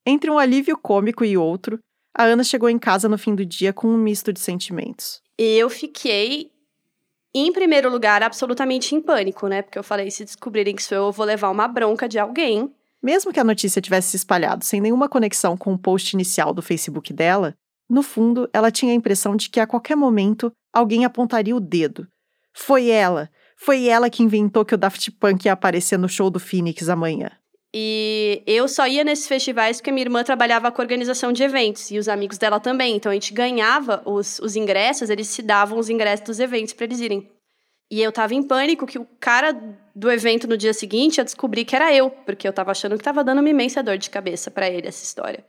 [0.06, 1.78] Entre um alívio cômico e outro,
[2.16, 5.20] a Ana chegou em casa no fim do dia com um misto de sentimentos.
[5.36, 6.52] Eu fiquei,
[7.34, 9.62] em primeiro lugar, absolutamente em pânico, né?
[9.62, 12.72] Porque eu falei: se descobrirem que sou eu, eu vou levar uma bronca de alguém.
[13.02, 16.60] Mesmo que a notícia tivesse se espalhado sem nenhuma conexão com o post inicial do
[16.60, 17.54] Facebook dela,
[17.88, 22.06] no fundo, ela tinha a impressão de que a qualquer momento alguém apontaria o dedo.
[22.52, 23.30] Foi ela!
[23.56, 27.30] Foi ela que inventou que o Daft Punk ia aparecer no show do Phoenix amanhã.
[27.74, 31.98] E eu só ia nesses festivais porque minha irmã trabalhava com organização de eventos e
[31.98, 32.96] os amigos dela também.
[32.96, 36.86] Então a gente ganhava os, os ingressos, eles se davam os ingressos dos eventos para
[36.86, 37.30] eles irem.
[37.92, 39.52] E eu tava em pânico que o cara
[39.94, 43.04] do evento no dia seguinte ia descobrir que era eu, porque eu tava achando que
[43.04, 45.44] tava dando uma imensa dor de cabeça para ele essa história.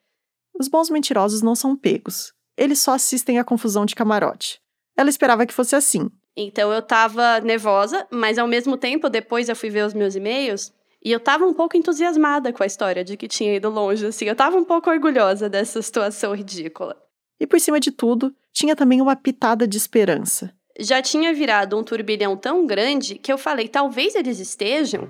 [0.59, 2.33] Os bons mentirosos não são pegos.
[2.57, 4.59] Eles só assistem à confusão de camarote.
[4.97, 6.09] Ela esperava que fosse assim.
[6.35, 10.71] Então eu tava nervosa, mas ao mesmo tempo, depois eu fui ver os meus e-mails
[11.03, 14.25] e eu tava um pouco entusiasmada com a história de que tinha ido longe, assim.
[14.25, 16.95] Eu tava um pouco orgulhosa dessa situação ridícula.
[17.39, 21.83] E por cima de tudo, tinha também uma pitada de esperança já tinha virado um
[21.83, 25.09] turbilhão tão grande que eu falei, talvez eles estejam.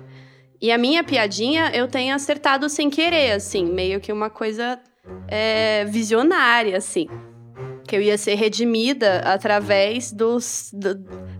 [0.60, 4.78] E a minha piadinha eu tenha acertado sem querer, assim, meio que uma coisa
[5.28, 7.08] é, visionária, assim.
[7.86, 10.94] Que eu ia ser redimida através dos, do,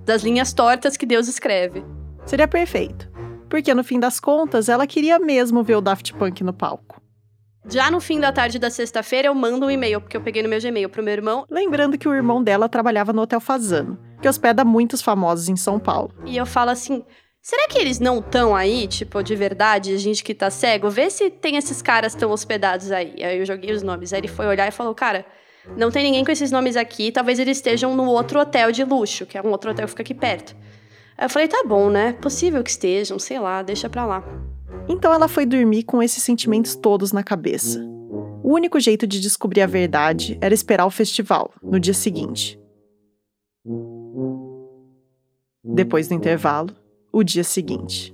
[0.04, 1.84] das linhas tortas que Deus escreve.
[2.26, 3.11] Seria perfeito.
[3.52, 7.02] Porque no fim das contas, ela queria mesmo ver o Daft Punk no palco.
[7.68, 10.48] Já no fim da tarde da sexta-feira, eu mando um e-mail, porque eu peguei no
[10.48, 11.44] meu Gmail pro meu irmão.
[11.50, 15.78] Lembrando que o irmão dela trabalhava no Hotel Fazano, que hospeda muitos famosos em São
[15.78, 16.14] Paulo.
[16.24, 17.04] E eu falo assim:
[17.42, 20.88] será que eles não estão aí, tipo, de verdade, a gente que tá cego?
[20.88, 23.22] Vê se tem esses caras tão hospedados aí.
[23.22, 24.14] Aí eu joguei os nomes.
[24.14, 25.26] Aí ele foi olhar e falou: cara,
[25.76, 29.26] não tem ninguém com esses nomes aqui, talvez eles estejam no outro hotel de luxo,
[29.26, 30.56] que é um outro hotel que fica aqui perto.
[31.16, 32.12] Aí eu falei: tá bom, né?
[32.14, 34.24] Possível que estejam, sei lá, deixa pra lá.
[34.88, 37.80] Então ela foi dormir com esses sentimentos todos na cabeça.
[38.42, 42.58] O único jeito de descobrir a verdade era esperar o festival, no dia seguinte.
[45.64, 46.74] Depois do intervalo,
[47.12, 48.12] o dia seguinte.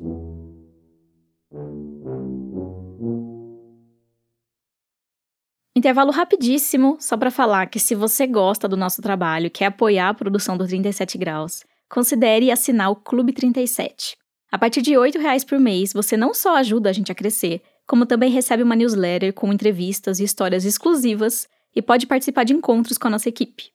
[5.75, 10.09] Intervalo rapidíssimo, só para falar que se você gosta do nosso trabalho e quer apoiar
[10.09, 14.16] a produção do 37 Graus, considere assinar o Clube 37.
[14.51, 17.62] A partir de R$ reais por mês, você não só ajuda a gente a crescer,
[17.87, 22.99] como também recebe uma newsletter com entrevistas e histórias exclusivas e pode participar de encontros
[22.99, 23.70] com a nossa equipe.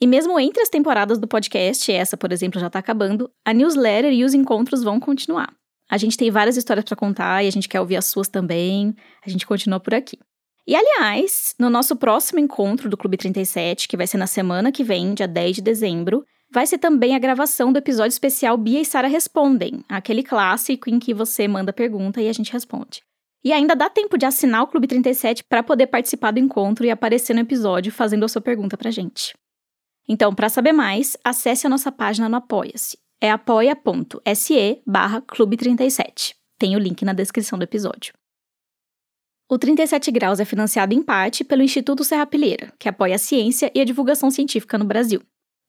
[0.00, 4.12] E mesmo entre as temporadas do podcast, essa, por exemplo, já está acabando, a newsletter
[4.12, 5.54] e os encontros vão continuar.
[5.88, 8.94] A gente tem várias histórias para contar e a gente quer ouvir as suas também.
[9.24, 10.18] A gente continua por aqui.
[10.66, 14.82] E aliás, no nosso próximo encontro do Clube 37, que vai ser na semana que
[14.82, 16.26] vem, dia 10 de dezembro,
[16.56, 20.98] vai ser também a gravação do episódio especial Bia e Sara Respondem, aquele clássico em
[20.98, 23.02] que você manda pergunta e a gente responde.
[23.44, 26.90] E ainda dá tempo de assinar o Clube 37 para poder participar do encontro e
[26.90, 29.34] aparecer no episódio fazendo a sua pergunta pra gente.
[30.08, 32.96] Então, para saber mais, acesse a nossa página no Apoia-se.
[33.20, 36.34] É apoia.se barra Clube 37.
[36.58, 38.14] Tem o link na descrição do episódio.
[39.46, 43.80] O 37 Graus é financiado em parte pelo Instituto Serrapilheira, que apoia a ciência e
[43.82, 45.20] a divulgação científica no Brasil.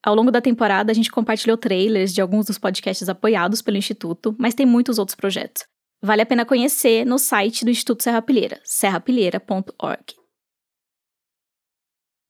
[0.04, 4.36] Ao longo da temporada, a gente compartilhou trailers de alguns dos podcasts apoiados pelo Instituto,
[4.38, 5.64] mas tem muitos outros projetos.
[6.02, 10.16] Vale a pena conhecer no site do Instituto Serrapilheira, serrapilheira.org.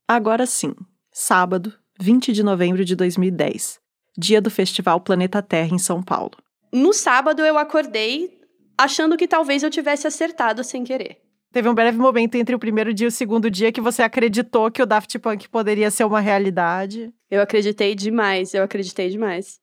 [0.07, 0.73] Agora sim,
[1.11, 3.79] sábado, 20 de novembro de 2010,
[4.17, 6.37] dia do Festival Planeta Terra em São Paulo.
[6.71, 8.39] No sábado eu acordei
[8.77, 11.26] achando que talvez eu tivesse acertado sem querer.
[11.57, 14.69] Teve um breve momento entre o primeiro dia e o segundo dia que você acreditou
[14.69, 17.11] que o Daft Punk poderia ser uma realidade.
[17.31, 19.59] Eu acreditei demais, eu acreditei demais.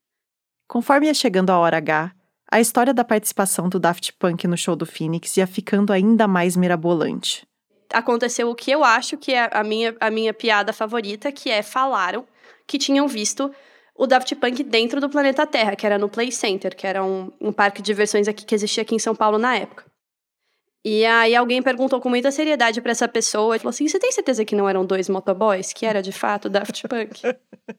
[0.66, 2.10] Conforme ia chegando a hora H,
[2.50, 6.56] a história da participação do Daft Punk no show do Phoenix ia ficando ainda mais
[6.56, 7.46] mirabolante.
[7.92, 11.62] Aconteceu o que eu acho que é a minha, a minha piada favorita, que é
[11.62, 12.26] falaram
[12.66, 13.52] que tinham visto
[13.94, 17.30] o Daft Punk dentro do planeta Terra, que era no Play Center, que era um,
[17.40, 19.93] um parque de diversões aqui que existia aqui em São Paulo na época.
[20.84, 24.12] E aí alguém perguntou com muita seriedade para essa pessoa, e falou assim: "Você tem
[24.12, 27.22] certeza que não eram dois motoboys, que era de fato Daft Punk?"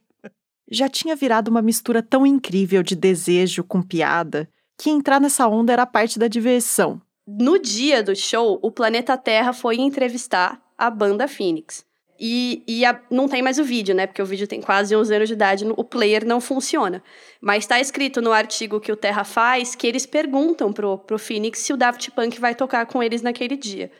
[0.71, 5.71] Já tinha virado uma mistura tão incrível de desejo com piada que entrar nessa onda
[5.71, 6.99] era parte da diversão.
[7.27, 11.85] No dia do show, o Planeta Terra foi entrevistar a banda Phoenix.
[12.19, 14.07] E, e a, não tem mais o vídeo, né?
[14.07, 17.03] Porque o vídeo tem quase 11 anos de idade, o player não funciona.
[17.41, 21.59] Mas está escrito no artigo que o Terra faz que eles perguntam pro, pro Phoenix
[21.59, 23.91] se o Daft Punk vai tocar com eles naquele dia.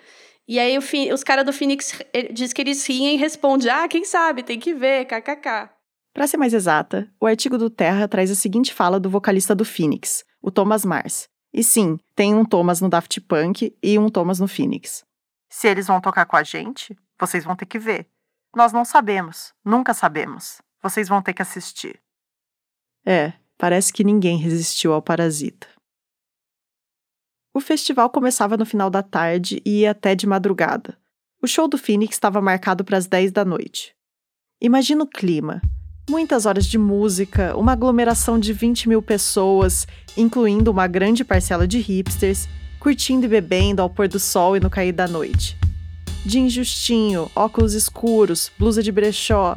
[0.47, 1.99] E aí o, os caras do Phoenix
[2.32, 5.70] diz que eles riem e respondem: Ah, quem sabe, tem que ver, kkk.
[6.13, 9.66] Para ser mais exata, o artigo do Terra traz a seguinte fala do vocalista do
[9.66, 11.28] Phoenix, o Thomas Mars.
[11.53, 15.03] E sim, tem um Thomas no Daft Punk e um Thomas no Phoenix.
[15.49, 18.07] Se eles vão tocar com a gente, vocês vão ter que ver.
[18.55, 20.61] Nós não sabemos, nunca sabemos.
[20.82, 21.99] Vocês vão ter que assistir.
[23.05, 25.68] É, parece que ninguém resistiu ao parasita.
[27.53, 30.97] O festival começava no final da tarde e ia até de madrugada.
[31.41, 33.95] O show do Phoenix estava marcado para as 10 da noite.
[34.61, 35.61] Imagina o clima.
[36.09, 41.80] Muitas horas de música, uma aglomeração de 20 mil pessoas, incluindo uma grande parcela de
[41.80, 42.47] hipsters,
[42.80, 45.57] curtindo e bebendo ao pôr do sol e no cair da noite
[46.26, 49.55] de injustinho, óculos escuros, blusa de brechó.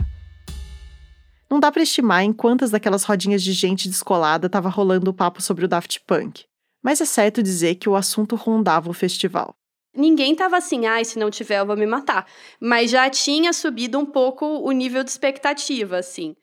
[1.50, 5.40] Não dá para estimar em quantas daquelas rodinhas de gente descolada estava rolando o papo
[5.40, 6.44] sobre o Daft Punk,
[6.82, 9.54] mas é certo dizer que o assunto rondava o festival.
[9.96, 12.26] Ninguém tava assim, ai, ah, se não tiver eu vou me matar.
[12.60, 16.36] Mas já tinha subido um pouco o nível de expectativa, assim.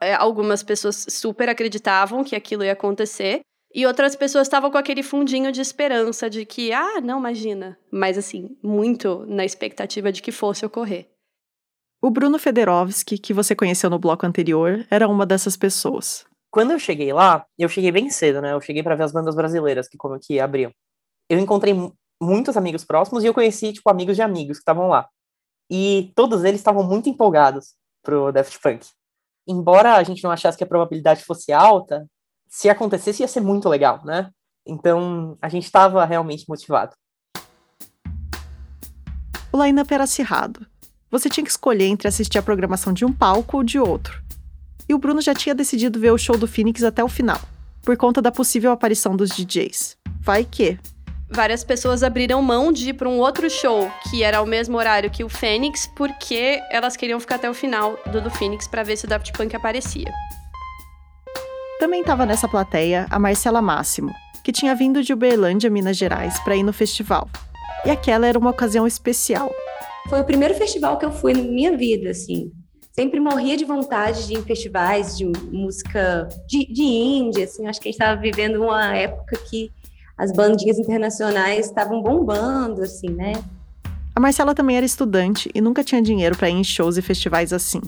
[0.00, 3.40] É, algumas pessoas super acreditavam que aquilo ia acontecer.
[3.74, 7.78] E outras pessoas estavam com aquele fundinho de esperança de que, ah, não, imagina.
[7.90, 11.08] Mas, assim, muito na expectativa de que fosse ocorrer.
[12.02, 16.26] O Bruno Federovski, que você conheceu no bloco anterior, era uma dessas pessoas.
[16.50, 18.52] Quando eu cheguei lá, eu cheguei bem cedo, né?
[18.52, 20.70] Eu cheguei para ver as bandas brasileiras que, como que abriam.
[21.30, 21.72] Eu encontrei
[22.20, 25.08] muitos amigos próximos e eu conheci, tipo, amigos de amigos que estavam lá.
[25.70, 28.86] E todos eles estavam muito empolgados pro Daft Punk.
[29.48, 32.06] Embora a gente não achasse que a probabilidade fosse alta,
[32.52, 34.28] se acontecesse ia ser muito legal, né?
[34.66, 36.92] Então a gente estava realmente motivado.
[39.50, 40.66] O line-up era acirrado.
[41.10, 44.22] Você tinha que escolher entre assistir a programação de um palco ou de outro.
[44.86, 47.40] E o Bruno já tinha decidido ver o show do Phoenix até o final,
[47.82, 49.96] por conta da possível aparição dos DJs.
[50.20, 50.78] Vai que.
[51.30, 55.10] Várias pessoas abriram mão de ir para um outro show, que era ao mesmo horário
[55.10, 58.98] que o Fênix, porque elas queriam ficar até o final do do Phoenix para ver
[58.98, 60.12] se o Daft Punk aparecia.
[61.82, 64.14] Também estava nessa plateia a Marcela Máximo,
[64.44, 67.28] que tinha vindo de Uberlândia, Minas Gerais, para ir no festival.
[67.84, 69.52] E aquela era uma ocasião especial.
[70.08, 72.52] Foi o primeiro festival que eu fui na minha vida, assim.
[72.92, 77.66] Sempre morria de vontade de ir em festivais de música de, de indie, assim.
[77.66, 79.68] Acho que a gente estava vivendo uma época que
[80.16, 83.32] as bandinhas internacionais estavam bombando, assim, né?
[84.14, 87.52] A Marcela também era estudante e nunca tinha dinheiro para ir em shows e festivais
[87.52, 87.80] assim.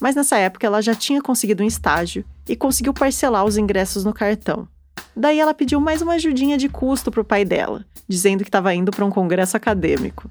[0.00, 4.12] Mas nessa época ela já tinha conseguido um estágio e conseguiu parcelar os ingressos no
[4.12, 4.68] cartão.
[5.16, 8.74] Daí ela pediu mais uma ajudinha de custo para o pai dela, dizendo que estava
[8.74, 10.28] indo para um congresso acadêmico.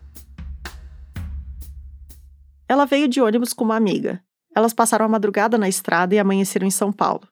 [2.68, 4.22] Ela veio de ônibus com uma amiga.
[4.56, 7.28] Elas passaram a madrugada na estrada e amanheceram em São Paulo.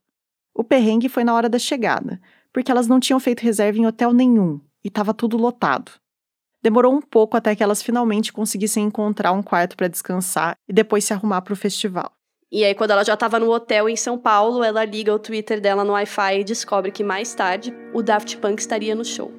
[0.54, 2.22] O perrengue foi na hora da chegada,
[2.54, 5.92] porque elas não tinham feito reserva em hotel nenhum e estava tudo lotado.
[6.62, 11.04] Demorou um pouco até que elas finalmente conseguissem encontrar um quarto para descansar e depois
[11.04, 12.12] se arrumar para o festival.
[12.52, 15.62] E aí, quando ela já estava no hotel em São Paulo, ela liga o Twitter
[15.62, 19.32] dela no Wi-Fi e descobre que mais tarde o Daft Punk estaria no show.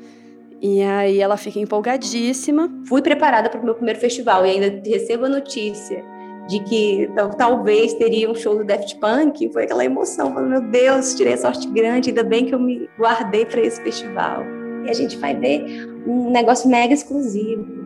[0.62, 2.72] E aí ela fica empolgadíssima.
[2.88, 6.02] Fui preparada para o meu primeiro festival e ainda recebo a notícia
[6.48, 9.52] de que talvez teria um show do Daft Punk.
[9.52, 12.88] Foi aquela emoção, falando, meu Deus, tirei a sorte grande, ainda bem que eu me
[12.98, 14.42] guardei para esse festival.
[14.86, 17.81] E a gente vai ver um negócio mega exclusivo.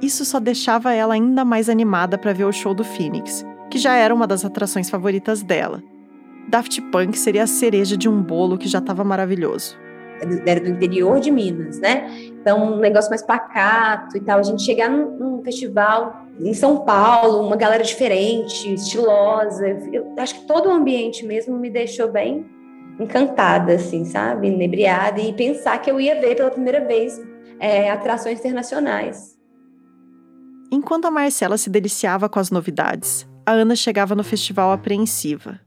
[0.00, 3.94] Isso só deixava ela ainda mais animada para ver o show do Phoenix, que já
[3.94, 5.82] era uma das atrações favoritas dela.
[6.48, 9.76] Daft Punk seria a cereja de um bolo que já estava maravilhoso.
[10.46, 12.08] Era do interior de Minas, né?
[12.40, 14.38] Então, um negócio mais pacato e tal.
[14.38, 19.68] A gente chegar num, num festival em São Paulo, uma galera diferente, estilosa.
[19.92, 22.46] Eu acho que todo o ambiente mesmo me deixou bem
[22.98, 24.48] encantada, assim, sabe?
[24.48, 25.20] Inebriada.
[25.20, 27.20] E pensar que eu ia ver pela primeira vez
[27.60, 29.37] é, atrações internacionais.
[30.70, 35.58] Enquanto a Marcela se deliciava com as novidades, a Ana chegava no festival apreensiva.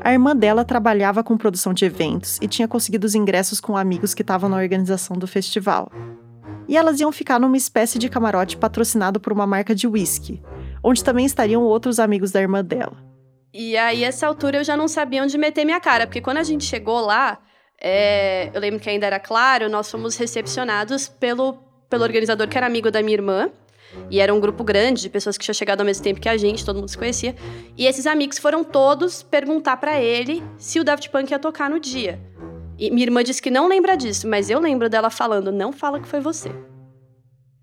[0.00, 4.12] A irmã dela trabalhava com produção de eventos e tinha conseguido os ingressos com amigos
[4.12, 5.90] que estavam na organização do festival.
[6.68, 10.42] E elas iam ficar numa espécie de camarote patrocinado por uma marca de whisky,
[10.84, 12.96] onde também estariam outros amigos da irmã dela.
[13.54, 16.42] E aí, essa altura, eu já não sabia onde meter minha cara, porque quando a
[16.42, 17.38] gente chegou lá,
[17.80, 21.54] é, eu lembro que ainda era claro, nós fomos recepcionados pelo,
[21.88, 23.50] pelo organizador que era amigo da minha irmã,
[24.10, 26.36] e era um grupo grande de pessoas que tinham chegado ao mesmo tempo que a
[26.36, 27.34] gente, todo mundo se conhecia.
[27.76, 31.80] E esses amigos foram todos perguntar para ele se o Daft Punk ia tocar no
[31.80, 32.20] dia.
[32.78, 36.00] E minha irmã disse que não lembra disso, mas eu lembro dela falando: não fala
[36.00, 36.50] que foi você.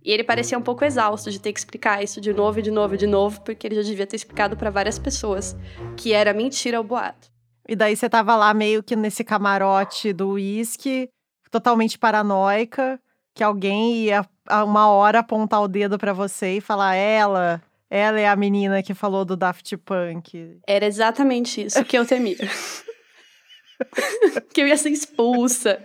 [0.03, 2.71] E ele parecia um pouco exausto de ter que explicar isso de novo e de
[2.71, 5.55] novo e de novo, porque ele já devia ter explicado para várias pessoas
[5.95, 7.31] que era mentira o boato.
[7.67, 11.09] E daí você tava lá meio que nesse camarote do uísque,
[11.49, 12.99] totalmente paranoica,
[13.33, 18.27] que alguém ia uma hora apontar o dedo para você e falar ela, ela é
[18.27, 20.59] a menina que falou do Daft Punk.
[20.67, 22.37] Era exatamente isso que eu temia.
[24.53, 25.81] que eu ia ser expulsa.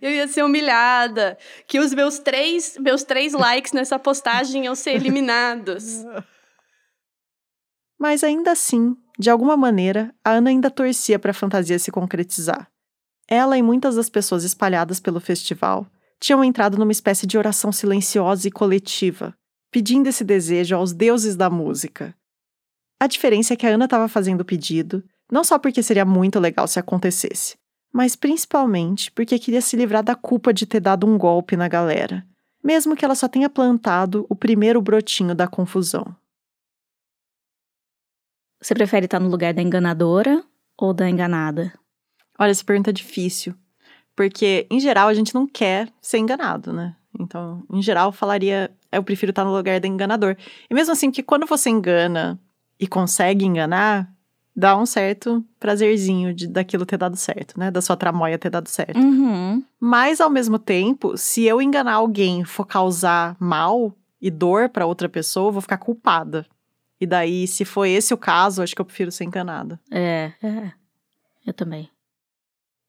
[0.00, 4.92] Eu ia ser humilhada, que os meus três, meus três likes nessa postagem iam ser
[4.92, 6.04] eliminados.
[7.98, 12.70] Mas ainda assim, de alguma maneira, a Ana ainda torcia para a fantasia se concretizar.
[13.28, 15.86] Ela e muitas das pessoas espalhadas pelo festival
[16.22, 19.36] tinham entrado numa espécie de oração silenciosa e coletiva,
[19.72, 22.14] pedindo esse desejo aos deuses da música.
[23.00, 26.38] A diferença é que a Ana estava fazendo o pedido, não só porque seria muito
[26.38, 27.56] legal se acontecesse,
[27.92, 32.24] mas principalmente porque queria se livrar da culpa de ter dado um golpe na galera,
[32.62, 36.14] mesmo que ela só tenha plantado o primeiro brotinho da confusão.
[38.60, 40.44] Você prefere estar no lugar da enganadora
[40.78, 41.76] ou da enganada?
[42.38, 43.56] Olha, essa pergunta é difícil.
[44.22, 46.94] Porque, em geral, a gente não quer ser enganado, né?
[47.18, 50.36] Então, em geral, eu falaria, eu prefiro estar no lugar do enganador.
[50.70, 52.38] E mesmo assim, que quando você engana
[52.78, 54.08] e consegue enganar,
[54.54, 57.68] dá um certo prazerzinho de daquilo ter dado certo, né?
[57.68, 58.96] Da sua tramóia ter dado certo.
[58.96, 59.60] Uhum.
[59.80, 65.08] Mas, ao mesmo tempo, se eu enganar alguém for causar mal e dor para outra
[65.08, 66.46] pessoa, eu vou ficar culpada.
[67.00, 69.80] E daí, se for esse o caso, acho que eu prefiro ser enganada.
[69.90, 70.72] É, é.
[71.44, 71.90] Eu também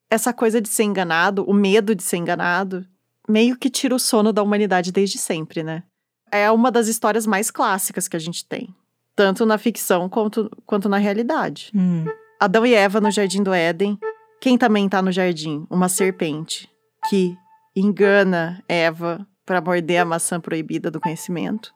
[0.09, 2.85] essa coisa de ser enganado, o medo de ser enganado,
[3.27, 5.83] meio que tira o sono da humanidade desde sempre, né?
[6.31, 8.73] É uma das histórias mais clássicas que a gente tem,
[9.15, 11.71] tanto na ficção quanto, quanto na realidade.
[11.75, 12.05] Hum.
[12.39, 13.97] Adão e Eva no jardim do Éden.
[14.41, 15.65] Quem também tá no jardim?
[15.69, 16.69] Uma serpente
[17.09, 17.37] que
[17.75, 21.73] engana Eva para morder a maçã proibida do conhecimento.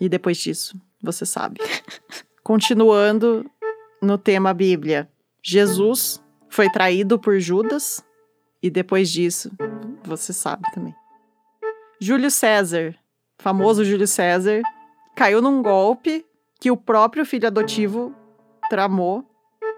[0.00, 1.60] E depois disso, você sabe.
[2.42, 3.48] Continuando
[4.02, 5.08] no tema Bíblia,
[5.42, 6.22] Jesus
[6.54, 8.00] foi traído por Judas
[8.62, 9.50] e depois disso,
[10.04, 10.94] você sabe também.
[12.00, 12.94] Júlio César,
[13.40, 14.62] famoso Júlio César,
[15.16, 16.24] caiu num golpe
[16.60, 18.14] que o próprio filho adotivo
[18.70, 19.28] tramou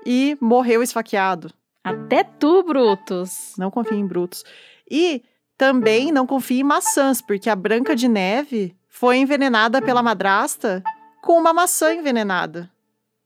[0.05, 1.51] e morreu esfaqueado.
[1.83, 3.55] Até tu, Brutus.
[3.57, 4.45] Não confie em Brutus.
[4.91, 5.22] E
[5.57, 10.85] também não confie em maçãs, porque a Branca de Neve foi envenenada pela madrasta
[11.22, 12.70] com uma maçã envenenada.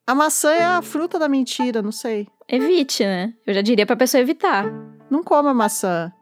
[0.07, 2.29] A maçã é a fruta da mentira, não sei.
[2.53, 3.33] Evite, né?
[3.47, 4.65] Eu já diria pra pessoa evitar.
[5.09, 6.13] Não coma maçã.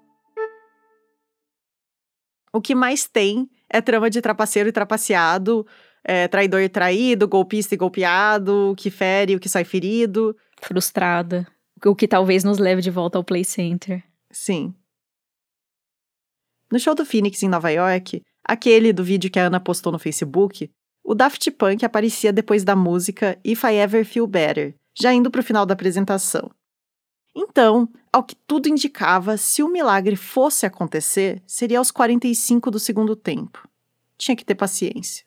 [2.53, 5.67] O que mais tem é trama de trapaceiro e trapaceado,
[6.05, 10.37] é, traidor e traído, golpista e golpeado, o que fere, o que sai ferido.
[10.61, 11.47] Frustrada.
[11.83, 14.05] O que talvez nos leve de volta ao Play Center.
[14.31, 14.75] Sim.
[16.71, 19.99] No show do Phoenix em Nova York, aquele do vídeo que a Ana postou no
[19.99, 20.71] Facebook,
[21.03, 25.41] o Daft Punk aparecia depois da música If I Ever Feel Better, já indo para
[25.41, 26.51] o final da apresentação.
[27.35, 33.15] Então, ao que tudo indicava, se o milagre fosse acontecer, seria aos 45 do segundo
[33.15, 33.69] tempo.
[34.17, 35.25] Tinha que ter paciência.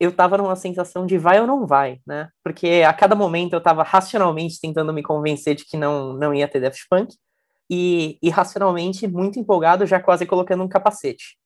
[0.00, 2.28] eu tava numa sensação de vai ou não vai, né?
[2.42, 6.48] Porque a cada momento eu tava racionalmente tentando me convencer de que não, não ia
[6.48, 7.14] ter Daft Punk,
[7.70, 11.36] e irracionalmente muito empolgado, já quase colocando um capacete.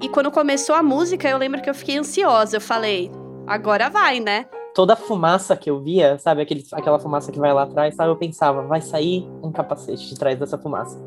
[0.00, 2.56] E quando começou a música, eu lembro que eu fiquei ansiosa.
[2.56, 3.10] Eu falei,
[3.46, 4.46] agora vai, né?
[4.74, 8.10] Toda a fumaça que eu via, sabe, aquele, aquela fumaça que vai lá atrás, sabe,
[8.10, 10.98] eu pensava, vai sair um capacete de trás dessa fumaça.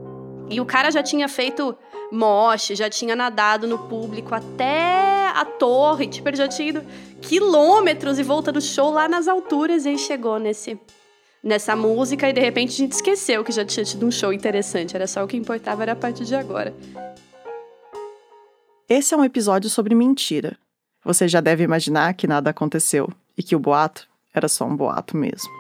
[0.50, 1.76] E o cara já tinha feito
[2.10, 6.82] moche, já tinha nadado no público até a torre, tipo, ele já tinha ido
[7.22, 10.80] quilômetros e volta do show lá nas alturas e aí chegou nesse
[11.44, 14.96] nessa música e de repente a gente esqueceu que já tinha tido um show interessante,
[14.96, 16.74] era só o que importava era a partir de agora.
[18.88, 20.58] Esse é um episódio sobre mentira.
[21.04, 25.16] Você já deve imaginar que nada aconteceu e que o boato era só um boato
[25.16, 25.52] mesmo.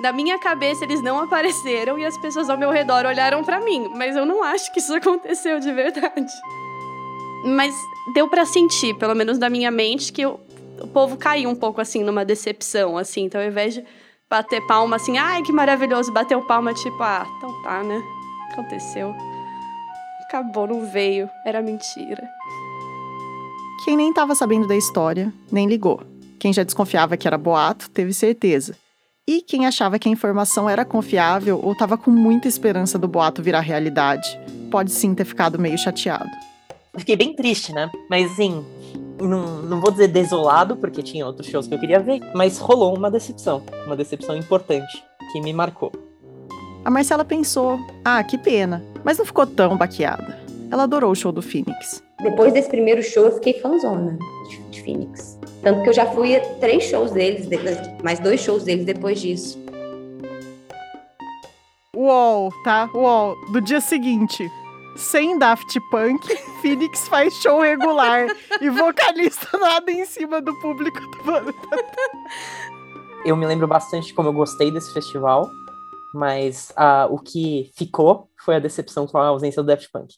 [0.00, 3.88] Na minha cabeça eles não apareceram e as pessoas ao meu redor olharam para mim,
[3.96, 6.32] mas eu não acho que isso aconteceu de verdade.
[7.44, 7.74] Mas
[8.14, 10.38] deu para sentir, pelo menos na minha mente, que o,
[10.80, 13.24] o povo caiu um pouco assim numa decepção, assim.
[13.24, 13.84] Então, ao invés de
[14.30, 18.00] bater palma assim, ai que maravilhoso, bateu palma tipo, ah, então tá, né?
[18.52, 19.14] Aconteceu.
[20.28, 22.28] Acabou, não veio, era mentira.
[23.84, 26.02] Quem nem estava sabendo da história, nem ligou.
[26.38, 28.76] Quem já desconfiava que era boato, teve certeza.
[29.26, 33.42] E quem achava que a informação era confiável ou estava com muita esperança do boato
[33.42, 36.30] virar realidade, pode sim ter ficado meio chateado.
[36.96, 37.90] Fiquei bem triste, né?
[38.08, 38.64] Mas assim,
[39.20, 42.96] não, não vou dizer desolado, porque tinha outros shows que eu queria ver, mas rolou
[42.96, 45.92] uma decepção, uma decepção importante, que me marcou.
[46.84, 50.38] A Marcela pensou: ah, que pena, mas não ficou tão baqueada.
[50.70, 52.02] Ela adorou o show do Phoenix.
[52.22, 54.18] Depois desse primeiro show, eu fiquei fãzona
[54.70, 55.37] de Phoenix.
[55.62, 57.48] Tanto que eu já fui a três shows deles,
[58.02, 59.58] mais dois shows deles depois disso.
[61.94, 62.88] Uou, tá?
[62.94, 63.34] Uou.
[63.50, 64.48] Do dia seguinte,
[64.96, 66.20] sem Daft Punk,
[66.62, 68.26] Phoenix faz show regular
[68.60, 71.54] e vocalista nada em cima do público do banda.
[73.24, 75.50] Eu me lembro bastante de como eu gostei desse festival,
[76.14, 80.14] mas uh, o que ficou foi a decepção com a ausência do Daft Punk.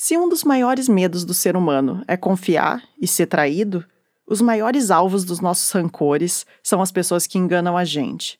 [0.00, 3.84] Se um dos maiores medos do ser humano é confiar e ser traído,
[4.28, 8.38] os maiores alvos dos nossos rancores são as pessoas que enganam a gente.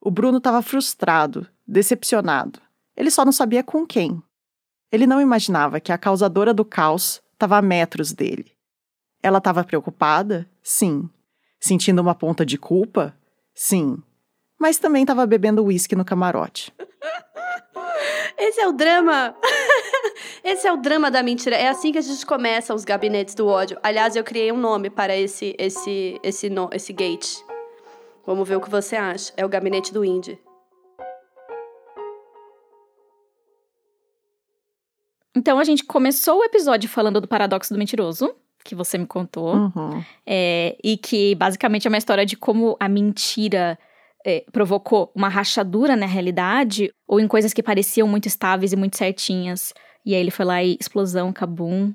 [0.00, 2.58] O Bruno estava frustrado, decepcionado.
[2.96, 4.22] Ele só não sabia com quem.
[4.90, 8.52] Ele não imaginava que a causadora do caos estava a metros dele.
[9.22, 10.48] Ela estava preocupada?
[10.62, 11.10] Sim.
[11.60, 13.14] Sentindo uma ponta de culpa?
[13.54, 14.02] Sim.
[14.58, 16.72] Mas também estava bebendo uísque no camarote.
[18.38, 19.36] Esse é o drama.
[20.44, 21.56] Esse é o drama da mentira.
[21.56, 23.78] É assim que a gente começa os gabinetes do ódio.
[23.82, 27.36] Aliás, eu criei um nome para esse esse esse no, esse gate.
[28.26, 29.32] Vamos ver o que você acha.
[29.36, 30.38] É o gabinete do Indy.
[35.36, 38.34] Então a gente começou o episódio falando do paradoxo do mentiroso,
[38.64, 40.02] que você me contou, uhum.
[40.24, 43.76] é, e que basicamente é uma história de como a mentira
[44.24, 48.96] é, provocou uma rachadura na realidade ou em coisas que pareciam muito estáveis e muito
[48.96, 49.74] certinhas.
[50.04, 51.92] E aí ele foi lá e explosão, cabum.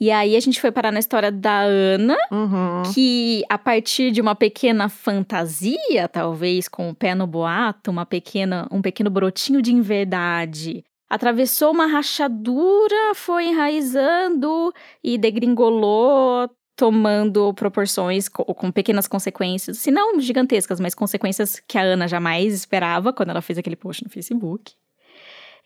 [0.00, 2.82] E aí a gente foi parar na história da Ana, uhum.
[2.94, 8.68] que a partir de uma pequena fantasia, talvez com o pé no boato, uma pequena,
[8.70, 18.44] um pequeno brotinho de inverdade, atravessou uma rachadura, foi enraizando e degringolou tomando proporções com,
[18.44, 23.42] com, pequenas consequências, se não gigantescas, mas consequências que a Ana jamais esperava quando ela
[23.42, 24.74] fez aquele post no Facebook.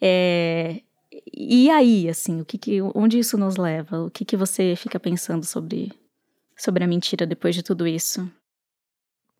[0.00, 0.80] É,
[1.32, 4.04] e aí, assim, o que, que onde isso nos leva?
[4.04, 5.92] O que, que você fica pensando sobre,
[6.56, 8.30] sobre a mentira depois de tudo isso?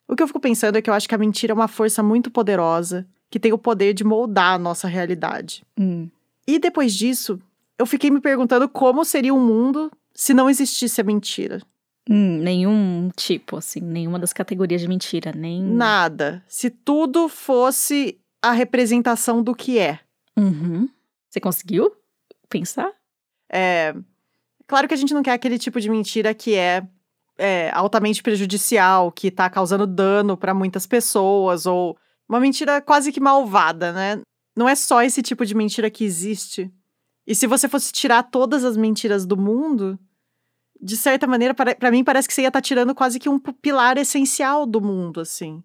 [0.07, 2.03] O que eu fico pensando é que eu acho que a mentira é uma força
[2.03, 5.65] muito poderosa que tem o poder de moldar a nossa realidade.
[5.79, 6.11] Hum.
[6.47, 7.41] E depois disso,
[7.79, 11.63] eu fiquei me perguntando como seria o um mundo se não existisse a mentira?
[12.11, 15.63] Hum, nenhum tipo, assim, nenhuma das categorias de mentira, nem.
[15.63, 16.45] Nada.
[16.47, 20.01] Se tudo fosse a representação do que é.
[20.37, 20.89] Uhum.
[21.33, 21.91] Você conseguiu
[22.47, 22.93] pensar?
[23.51, 23.95] É.
[24.67, 26.87] Claro que a gente não quer aquele tipo de mentira que é,
[27.39, 31.97] é altamente prejudicial, que tá causando dano para muitas pessoas, ou
[32.29, 34.21] uma mentira quase que malvada, né?
[34.55, 36.71] Não é só esse tipo de mentira que existe.
[37.27, 39.99] E se você fosse tirar todas as mentiras do mundo,
[40.79, 43.39] de certa maneira, para mim parece que você ia estar tá tirando quase que um
[43.39, 45.63] pilar essencial do mundo, assim.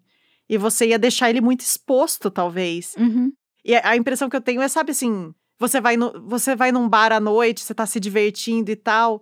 [0.48, 2.94] E você ia deixar ele muito exposto, talvez.
[2.96, 3.30] Uhum.
[3.62, 6.88] E a impressão que eu tenho é, sabe assim, você vai, no, você vai num
[6.88, 9.20] bar à noite, você tá se divertindo e tal,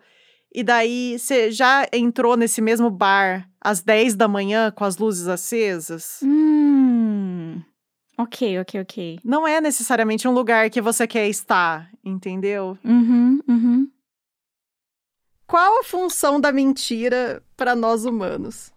[0.54, 5.28] e daí você já entrou nesse mesmo bar às 10 da manhã com as luzes
[5.28, 6.20] acesas.
[6.22, 7.60] Hum.
[8.18, 9.18] Ok, ok, ok.
[9.22, 12.78] Não é necessariamente um lugar que você quer estar, entendeu?
[12.82, 13.88] Uhum, uhum.
[15.46, 18.72] Qual a função da mentira para nós humanos?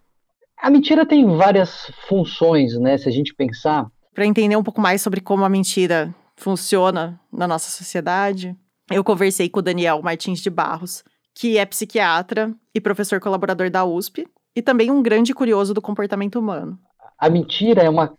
[0.58, 2.98] A mentira tem várias funções, né?
[2.98, 3.90] Se a gente pensar.
[4.14, 8.56] Para entender um pouco mais sobre como a mentira funciona na nossa sociedade,
[8.90, 13.84] eu conversei com o Daniel Martins de Barros, que é psiquiatra e professor colaborador da
[13.84, 14.26] USP,
[14.56, 16.78] e também um grande curioso do comportamento humano.
[17.18, 18.14] A mentira é uma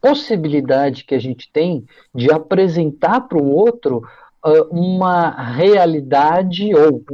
[0.00, 4.02] possibilidade que a gente tem de apresentar para o outro
[4.44, 7.04] uh, uma realidade ou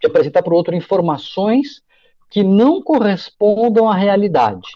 [0.00, 1.82] de apresentar para o outro informações
[2.30, 4.68] que não correspondam à realidade.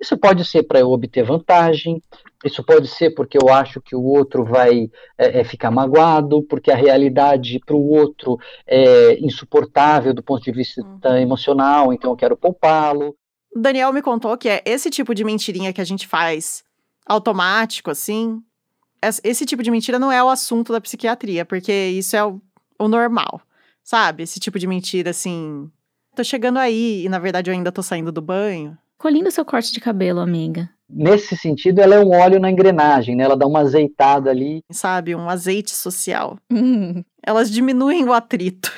[0.00, 2.02] Isso pode ser para eu obter vantagem,
[2.44, 6.70] isso pode ser porque eu acho que o outro vai é, é, ficar magoado, porque
[6.70, 11.16] a realidade para o outro é insuportável do ponto de vista uhum.
[11.16, 13.16] emocional, então eu quero poupá-lo.
[13.54, 16.64] Daniel me contou que é esse tipo de mentirinha que a gente faz
[17.06, 18.42] automático, assim.
[19.22, 22.40] Esse tipo de mentira não é o assunto da psiquiatria, porque isso é o,
[22.78, 23.40] o normal,
[23.82, 24.22] sabe?
[24.22, 25.70] Esse tipo de mentira, assim.
[26.16, 28.76] Tô chegando aí e na verdade eu ainda tô saindo do banho.
[28.92, 30.70] Ficou lindo seu corte de cabelo, amiga.
[30.88, 33.24] Nesse sentido, ela é um óleo na engrenagem, né?
[33.24, 34.62] Ela dá uma azeitada ali.
[34.70, 36.38] Sabe, um azeite social.
[36.50, 37.02] Hum.
[37.22, 38.70] Elas diminuem o atrito.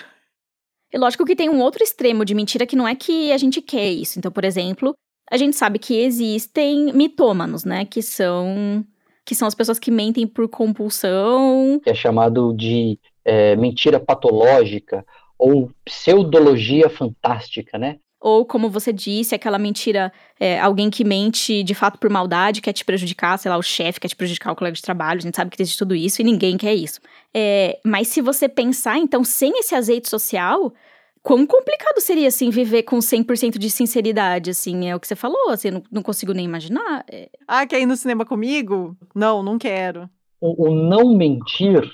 [0.92, 3.60] E lógico que tem um outro extremo de mentira que não é que a gente
[3.60, 4.18] quer isso.
[4.18, 4.94] Então, por exemplo,
[5.30, 7.84] a gente sabe que existem mitômanos, né?
[7.84, 8.84] Que são
[9.24, 11.80] que são as pessoas que mentem por compulsão.
[11.84, 15.04] É chamado de é, mentira patológica
[15.36, 17.98] ou pseudologia fantástica, né?
[18.28, 22.72] Ou, como você disse, aquela mentira, é, alguém que mente de fato por maldade, quer
[22.72, 25.36] te prejudicar, sei lá, o chefe quer te prejudicar, o colega de trabalho, a gente
[25.36, 26.98] sabe que existe tudo isso e ninguém quer isso.
[27.32, 30.74] É, mas se você pensar, então, sem esse azeite social,
[31.22, 35.50] quão complicado seria, assim, viver com 100% de sinceridade, assim, é o que você falou,
[35.50, 37.04] assim, não, não consigo nem imaginar.
[37.08, 37.28] É...
[37.46, 38.96] Ah, quer ir no cinema comigo?
[39.14, 40.10] Não, não quero.
[40.40, 41.88] O, o não mentir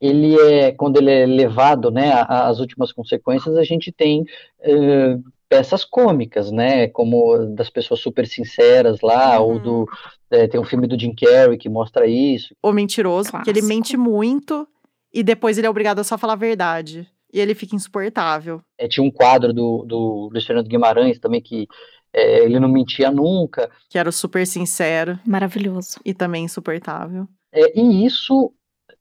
[0.00, 5.84] ele é quando ele é levado né às últimas consequências a gente tem uh, peças
[5.84, 6.88] cômicas, né?
[6.88, 9.46] Como das pessoas super sinceras lá, uhum.
[9.46, 9.88] ou do.
[10.30, 12.54] É, tem um filme do Jim Carrey que mostra isso.
[12.62, 13.44] O mentiroso, Clássico.
[13.44, 14.66] que ele mente muito
[15.12, 17.08] e depois ele é obrigado a só falar a verdade.
[17.32, 18.60] E ele fica insuportável.
[18.78, 21.66] É, tinha um quadro do, do Luiz Fernando Guimarães também que
[22.12, 23.70] é, ele não mentia nunca.
[23.88, 25.18] Que era super sincero.
[25.26, 26.00] Maravilhoso.
[26.04, 27.28] E também insuportável.
[27.52, 28.52] É, e isso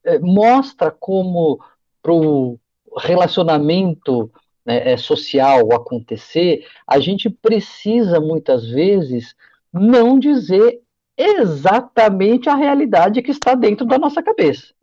[0.03, 1.59] é, mostra como
[2.01, 2.59] pro
[2.97, 4.31] relacionamento
[4.65, 9.35] né, é, social acontecer, a gente precisa muitas vezes
[9.71, 10.81] não dizer
[11.17, 14.73] exatamente a realidade que está dentro da nossa cabeça.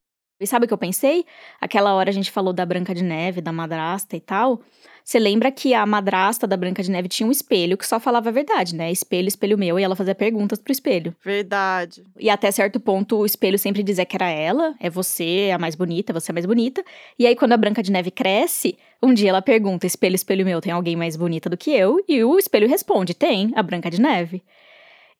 [0.40, 1.24] E sabe o que eu pensei?
[1.60, 4.60] Aquela hora a gente falou da Branca de Neve, da madrasta e tal.
[5.04, 8.28] Você lembra que a madrasta da Branca de Neve tinha um espelho que só falava
[8.28, 8.90] a verdade, né?
[8.90, 11.14] Espelho, espelho meu, e ela fazia perguntas pro espelho.
[11.24, 12.04] Verdade.
[12.18, 15.74] E até certo ponto o espelho sempre dizia que era ela, é você a mais
[15.74, 16.84] bonita, você é a mais bonita.
[17.18, 20.60] E aí quando a Branca de Neve cresce, um dia ela pergunta: espelho, espelho meu,
[20.60, 22.02] tem alguém mais bonita do que eu?
[22.08, 24.42] E o espelho responde: tem, a Branca de Neve.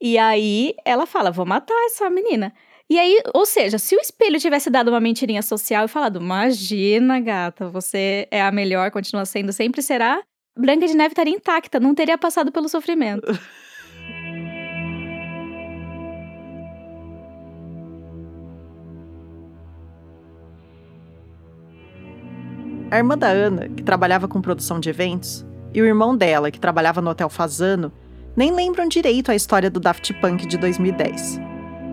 [0.01, 2.53] E aí ela fala: vou matar essa menina.
[2.91, 7.21] E aí, ou seja, se o espelho tivesse dado uma mentirinha social e falado, imagina,
[7.21, 10.23] gata, você é a melhor, continua sendo, sempre será,
[10.59, 13.27] Branca de Neve estaria intacta, não teria passado pelo sofrimento.
[22.91, 26.61] A irmã da Ana, que trabalhava com produção de eventos, e o irmão dela, que
[26.61, 27.91] trabalhava no Hotel Fazano,
[28.37, 31.52] nem lembram direito a história do Daft Punk de 2010.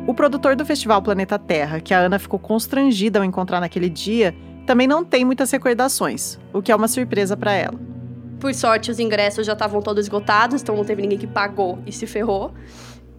[0.09, 4.35] O produtor do Festival Planeta Terra, que a Ana ficou constrangida ao encontrar naquele dia,
[4.65, 7.79] também não tem muitas recordações, o que é uma surpresa para ela.
[8.39, 11.91] Por sorte, os ingressos já estavam todos esgotados, então não teve ninguém que pagou e
[11.91, 12.51] se ferrou.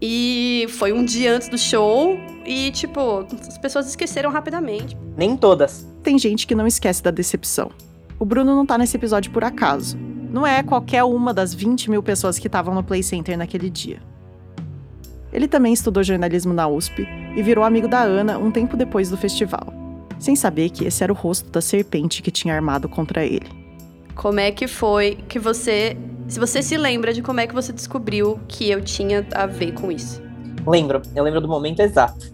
[0.03, 4.99] E foi um dia antes do show e, tipo, as pessoas esqueceram rapidamente.
[5.17, 5.87] Nem todas.
[6.03, 7.71] Tem gente que não esquece da decepção.
[8.19, 9.97] O Bruno não tá nesse episódio por acaso.
[9.97, 14.03] Não é qualquer uma das 20 mil pessoas que estavam no Play Center naquele dia.
[15.33, 17.07] Ele também estudou jornalismo na USP
[17.37, 19.73] e virou amigo da Ana um tempo depois do festival,
[20.19, 23.47] sem saber que esse era o rosto da serpente que tinha armado contra ele.
[24.15, 25.97] Como é que foi que você.
[26.29, 29.73] Se você se lembra de como é que você descobriu que eu tinha a ver
[29.73, 30.23] com isso?
[30.67, 32.33] Lembro, eu lembro do momento exato.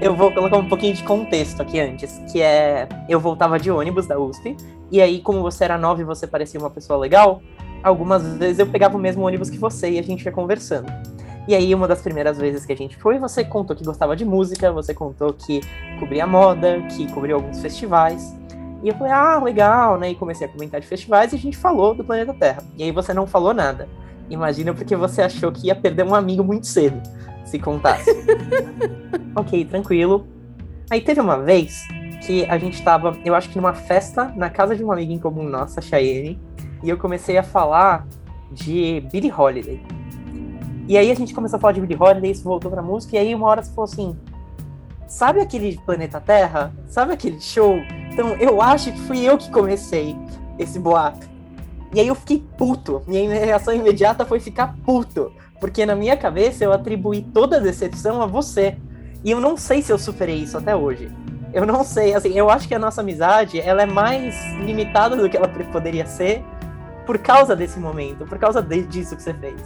[0.00, 4.06] Eu vou colocar um pouquinho de contexto aqui antes, que é eu voltava de ônibus
[4.06, 4.56] da USP,
[4.90, 7.40] e aí, como você era nova e você parecia uma pessoa legal,
[7.82, 10.90] algumas vezes eu pegava o mesmo ônibus que você e a gente ia conversando.
[11.50, 14.24] E aí, uma das primeiras vezes que a gente foi, você contou que gostava de
[14.24, 15.60] música, você contou que
[15.98, 18.38] cobria moda, que cobria alguns festivais.
[18.84, 20.10] E eu falei, ah, legal, né?
[20.10, 22.62] E comecei a comentar de festivais e a gente falou do planeta Terra.
[22.78, 23.88] E aí você não falou nada.
[24.30, 27.02] Imagina porque você achou que ia perder um amigo muito cedo,
[27.44, 28.08] se contasse.
[29.34, 30.28] ok, tranquilo.
[30.88, 31.84] Aí teve uma vez
[32.24, 35.18] que a gente tava, eu acho que numa festa na casa de uma amiga em
[35.18, 36.40] comum nossa, Cheyenne,
[36.80, 38.06] e eu comecei a falar
[38.52, 39.99] de Billie Holiday.
[40.90, 43.18] E aí a gente começou a falar de Billie Holiday, isso voltou pra música, e
[43.20, 44.18] aí uma hora você falou assim:
[45.06, 46.74] Sabe aquele planeta Terra?
[46.88, 47.76] Sabe aquele show?
[48.12, 50.16] Então eu acho que fui eu que comecei
[50.58, 51.28] esse boato.
[51.94, 53.04] E aí eu fiquei puto.
[53.06, 55.30] Minha reação imediata foi ficar puto.
[55.60, 58.76] Porque na minha cabeça eu atribuí toda a decepção a você.
[59.22, 61.08] E eu não sei se eu superei isso até hoje.
[61.54, 64.34] Eu não sei, assim, eu acho que a nossa amizade, ela é mais
[64.64, 66.42] limitada do que ela poderia ser
[67.06, 69.62] por causa desse momento, por causa disso que você fez.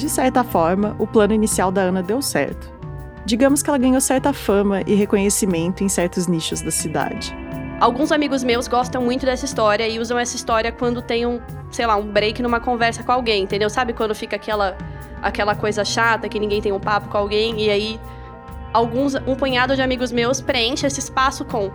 [0.00, 2.72] De certa forma, o plano inicial da Ana deu certo.
[3.26, 7.36] Digamos que ela ganhou certa fama e reconhecimento em certos nichos da cidade.
[7.78, 11.38] Alguns amigos meus gostam muito dessa história e usam essa história quando tem um,
[11.70, 13.68] sei lá, um break numa conversa com alguém, entendeu?
[13.68, 14.74] Sabe quando fica aquela
[15.20, 18.00] aquela coisa chata que ninguém tem um papo com alguém e aí
[18.72, 21.70] alguns um punhado de amigos meus preenche esse espaço com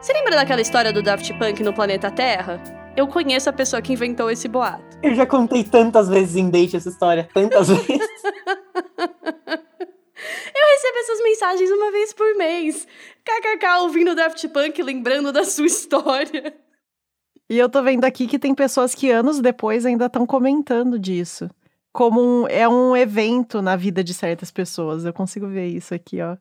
[0.00, 2.83] Você lembra daquela história do Daft Punk no planeta Terra?
[2.96, 4.96] Eu conheço a pessoa que inventou esse boato.
[5.02, 7.88] Eu já contei tantas vezes em date essa história, tantas vezes.
[10.16, 12.86] Eu recebo essas mensagens uma vez por mês.
[13.24, 16.54] KKK ouvindo Daft Punk, lembrando da sua história.
[17.50, 21.50] E eu tô vendo aqui que tem pessoas que anos depois ainda estão comentando disso.
[21.92, 25.04] Como um, é um evento na vida de certas pessoas.
[25.04, 26.36] Eu consigo ver isso aqui, ó.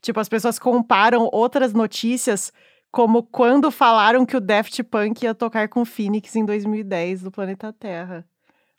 [0.00, 2.52] Tipo, as pessoas comparam outras notícias
[2.90, 7.30] como quando falaram que o Daft Punk ia tocar com o Phoenix em 2010 do
[7.30, 8.26] planeta Terra.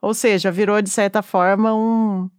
[0.01, 2.29] Ou seja, virou de certa forma um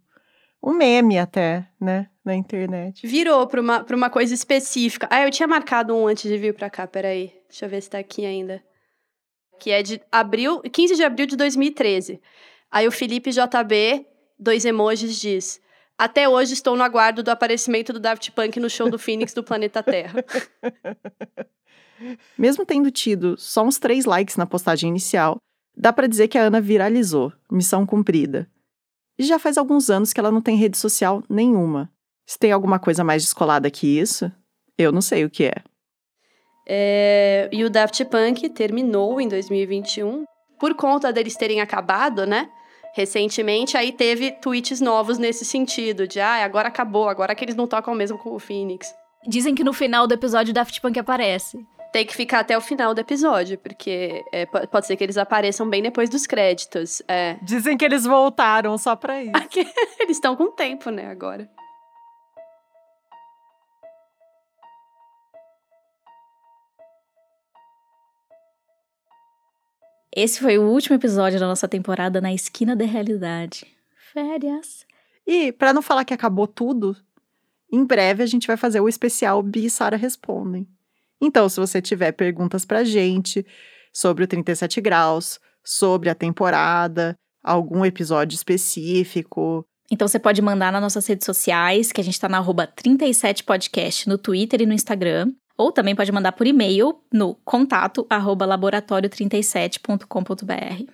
[0.63, 3.05] um meme até, né, na internet.
[3.07, 5.07] Virou pra uma, pra uma coisa específica.
[5.09, 7.33] Ah, eu tinha marcado um antes de vir pra cá, peraí.
[7.49, 8.63] Deixa eu ver se tá aqui ainda.
[9.59, 12.21] Que é de abril, 15 de abril de 2013.
[12.69, 14.05] Aí o Felipe JB,
[14.39, 15.59] dois emojis, diz:
[15.97, 19.43] Até hoje estou no aguardo do aparecimento do Daft Punk no show do Phoenix do
[19.43, 20.23] Planeta Terra.
[22.37, 25.37] Mesmo tendo tido só uns três likes na postagem inicial,
[25.75, 27.31] dá para dizer que a Ana viralizou.
[27.51, 28.49] Missão cumprida.
[29.17, 31.91] E já faz alguns anos que ela não tem rede social nenhuma.
[32.25, 34.31] Se tem alguma coisa mais descolada que isso,
[34.77, 35.55] eu não sei o que é.
[36.67, 40.23] é e o Daft Punk terminou em 2021
[40.59, 42.49] por conta deles terem acabado, né?
[42.93, 47.65] Recentemente, aí teve tweets novos nesse sentido, de ah, agora acabou, agora que eles não
[47.67, 48.93] tocam mesmo com o Phoenix.
[49.25, 52.61] Dizem que no final do episódio o Daft Punk aparece tem que ficar até o
[52.61, 57.01] final do episódio, porque é, pode ser que eles apareçam bem depois dos créditos.
[57.07, 57.37] É.
[57.41, 59.31] Dizem que eles voltaram só pra isso.
[59.99, 61.49] eles estão com tempo, né, agora.
[70.13, 73.65] Esse foi o último episódio da nossa temporada na Esquina da Realidade.
[74.11, 74.85] Férias.
[75.25, 76.97] E, para não falar que acabou tudo,
[77.71, 80.67] em breve a gente vai fazer o especial Bi e Sara Respondem.
[81.21, 83.45] Então, se você tiver perguntas pra gente
[83.93, 89.63] sobre o 37 graus, sobre a temporada, algum episódio específico.
[89.91, 94.07] Então você pode mandar nas nossas redes sociais, que a gente tá na arroba 37podcast
[94.07, 95.33] no Twitter e no Instagram.
[95.57, 100.91] Ou também pode mandar por e-mail no contato arroba laboratório37.com.br.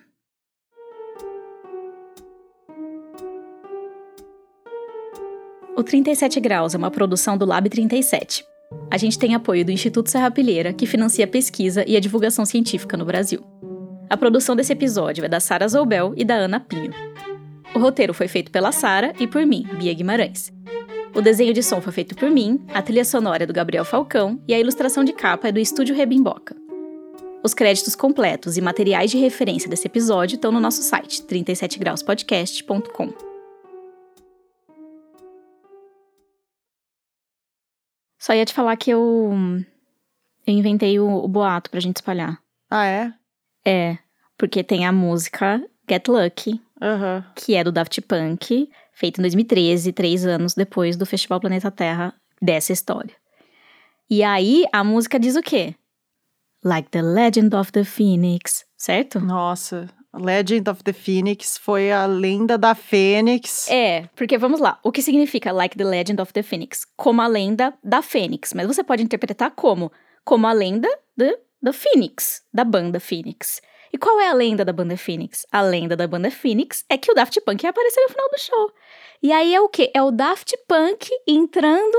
[5.76, 8.44] O 37 Graus é uma produção do Lab 37.
[8.90, 12.44] A gente tem apoio do Instituto Serra Pilheira, que financia a pesquisa e a divulgação
[12.44, 13.44] científica no Brasil.
[14.08, 16.92] A produção desse episódio é da Sara Zoubel e da Ana Pinho.
[17.74, 20.50] O roteiro foi feito pela Sara e por mim, Bia Guimarães.
[21.14, 24.40] O desenho de som foi feito por mim, a trilha sonora é do Gabriel Falcão
[24.48, 26.56] e a ilustração de capa é do Estúdio Rebimboca.
[27.42, 33.27] Os créditos completos e materiais de referência desse episódio estão no nosso site 37grauspodcast.com.
[38.18, 39.32] Só ia te falar que eu.
[40.46, 42.38] Eu inventei o, o boato pra gente espalhar.
[42.70, 43.12] Ah, é?
[43.64, 43.98] É.
[44.36, 47.22] Porque tem a música Get Lucky, uhum.
[47.34, 52.14] que é do Daft Punk, feita em 2013, três anos depois do Festival Planeta Terra
[52.40, 53.14] dessa história.
[54.08, 55.74] E aí a música diz o quê?
[56.64, 59.20] Like the Legend of the Phoenix, certo?
[59.20, 63.68] Nossa, Legend of the Phoenix foi a lenda da Fênix.
[63.70, 64.78] É, porque vamos lá.
[64.82, 66.86] O que significa Like the Legend of the Phoenix?
[66.96, 68.52] Como a lenda da Fênix.
[68.54, 69.92] Mas você pode interpretar como?
[70.24, 70.88] Como a lenda
[71.60, 73.60] do Phoenix, da banda Phoenix.
[73.92, 75.46] E qual é a lenda da banda Phoenix?
[75.50, 78.40] A lenda da banda Phoenix é que o Daft Punk ia aparecer no final do
[78.40, 78.72] show.
[79.22, 79.90] E aí é o quê?
[79.94, 81.96] É o Daft Punk entrando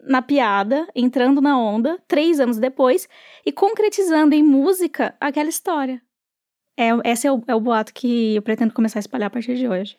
[0.00, 3.08] na piada, entrando na onda, três anos depois,
[3.44, 6.00] e concretizando em música aquela história.
[6.78, 9.56] É, esse é o, é o boato que eu pretendo começar a espalhar a partir
[9.56, 9.98] de hoje.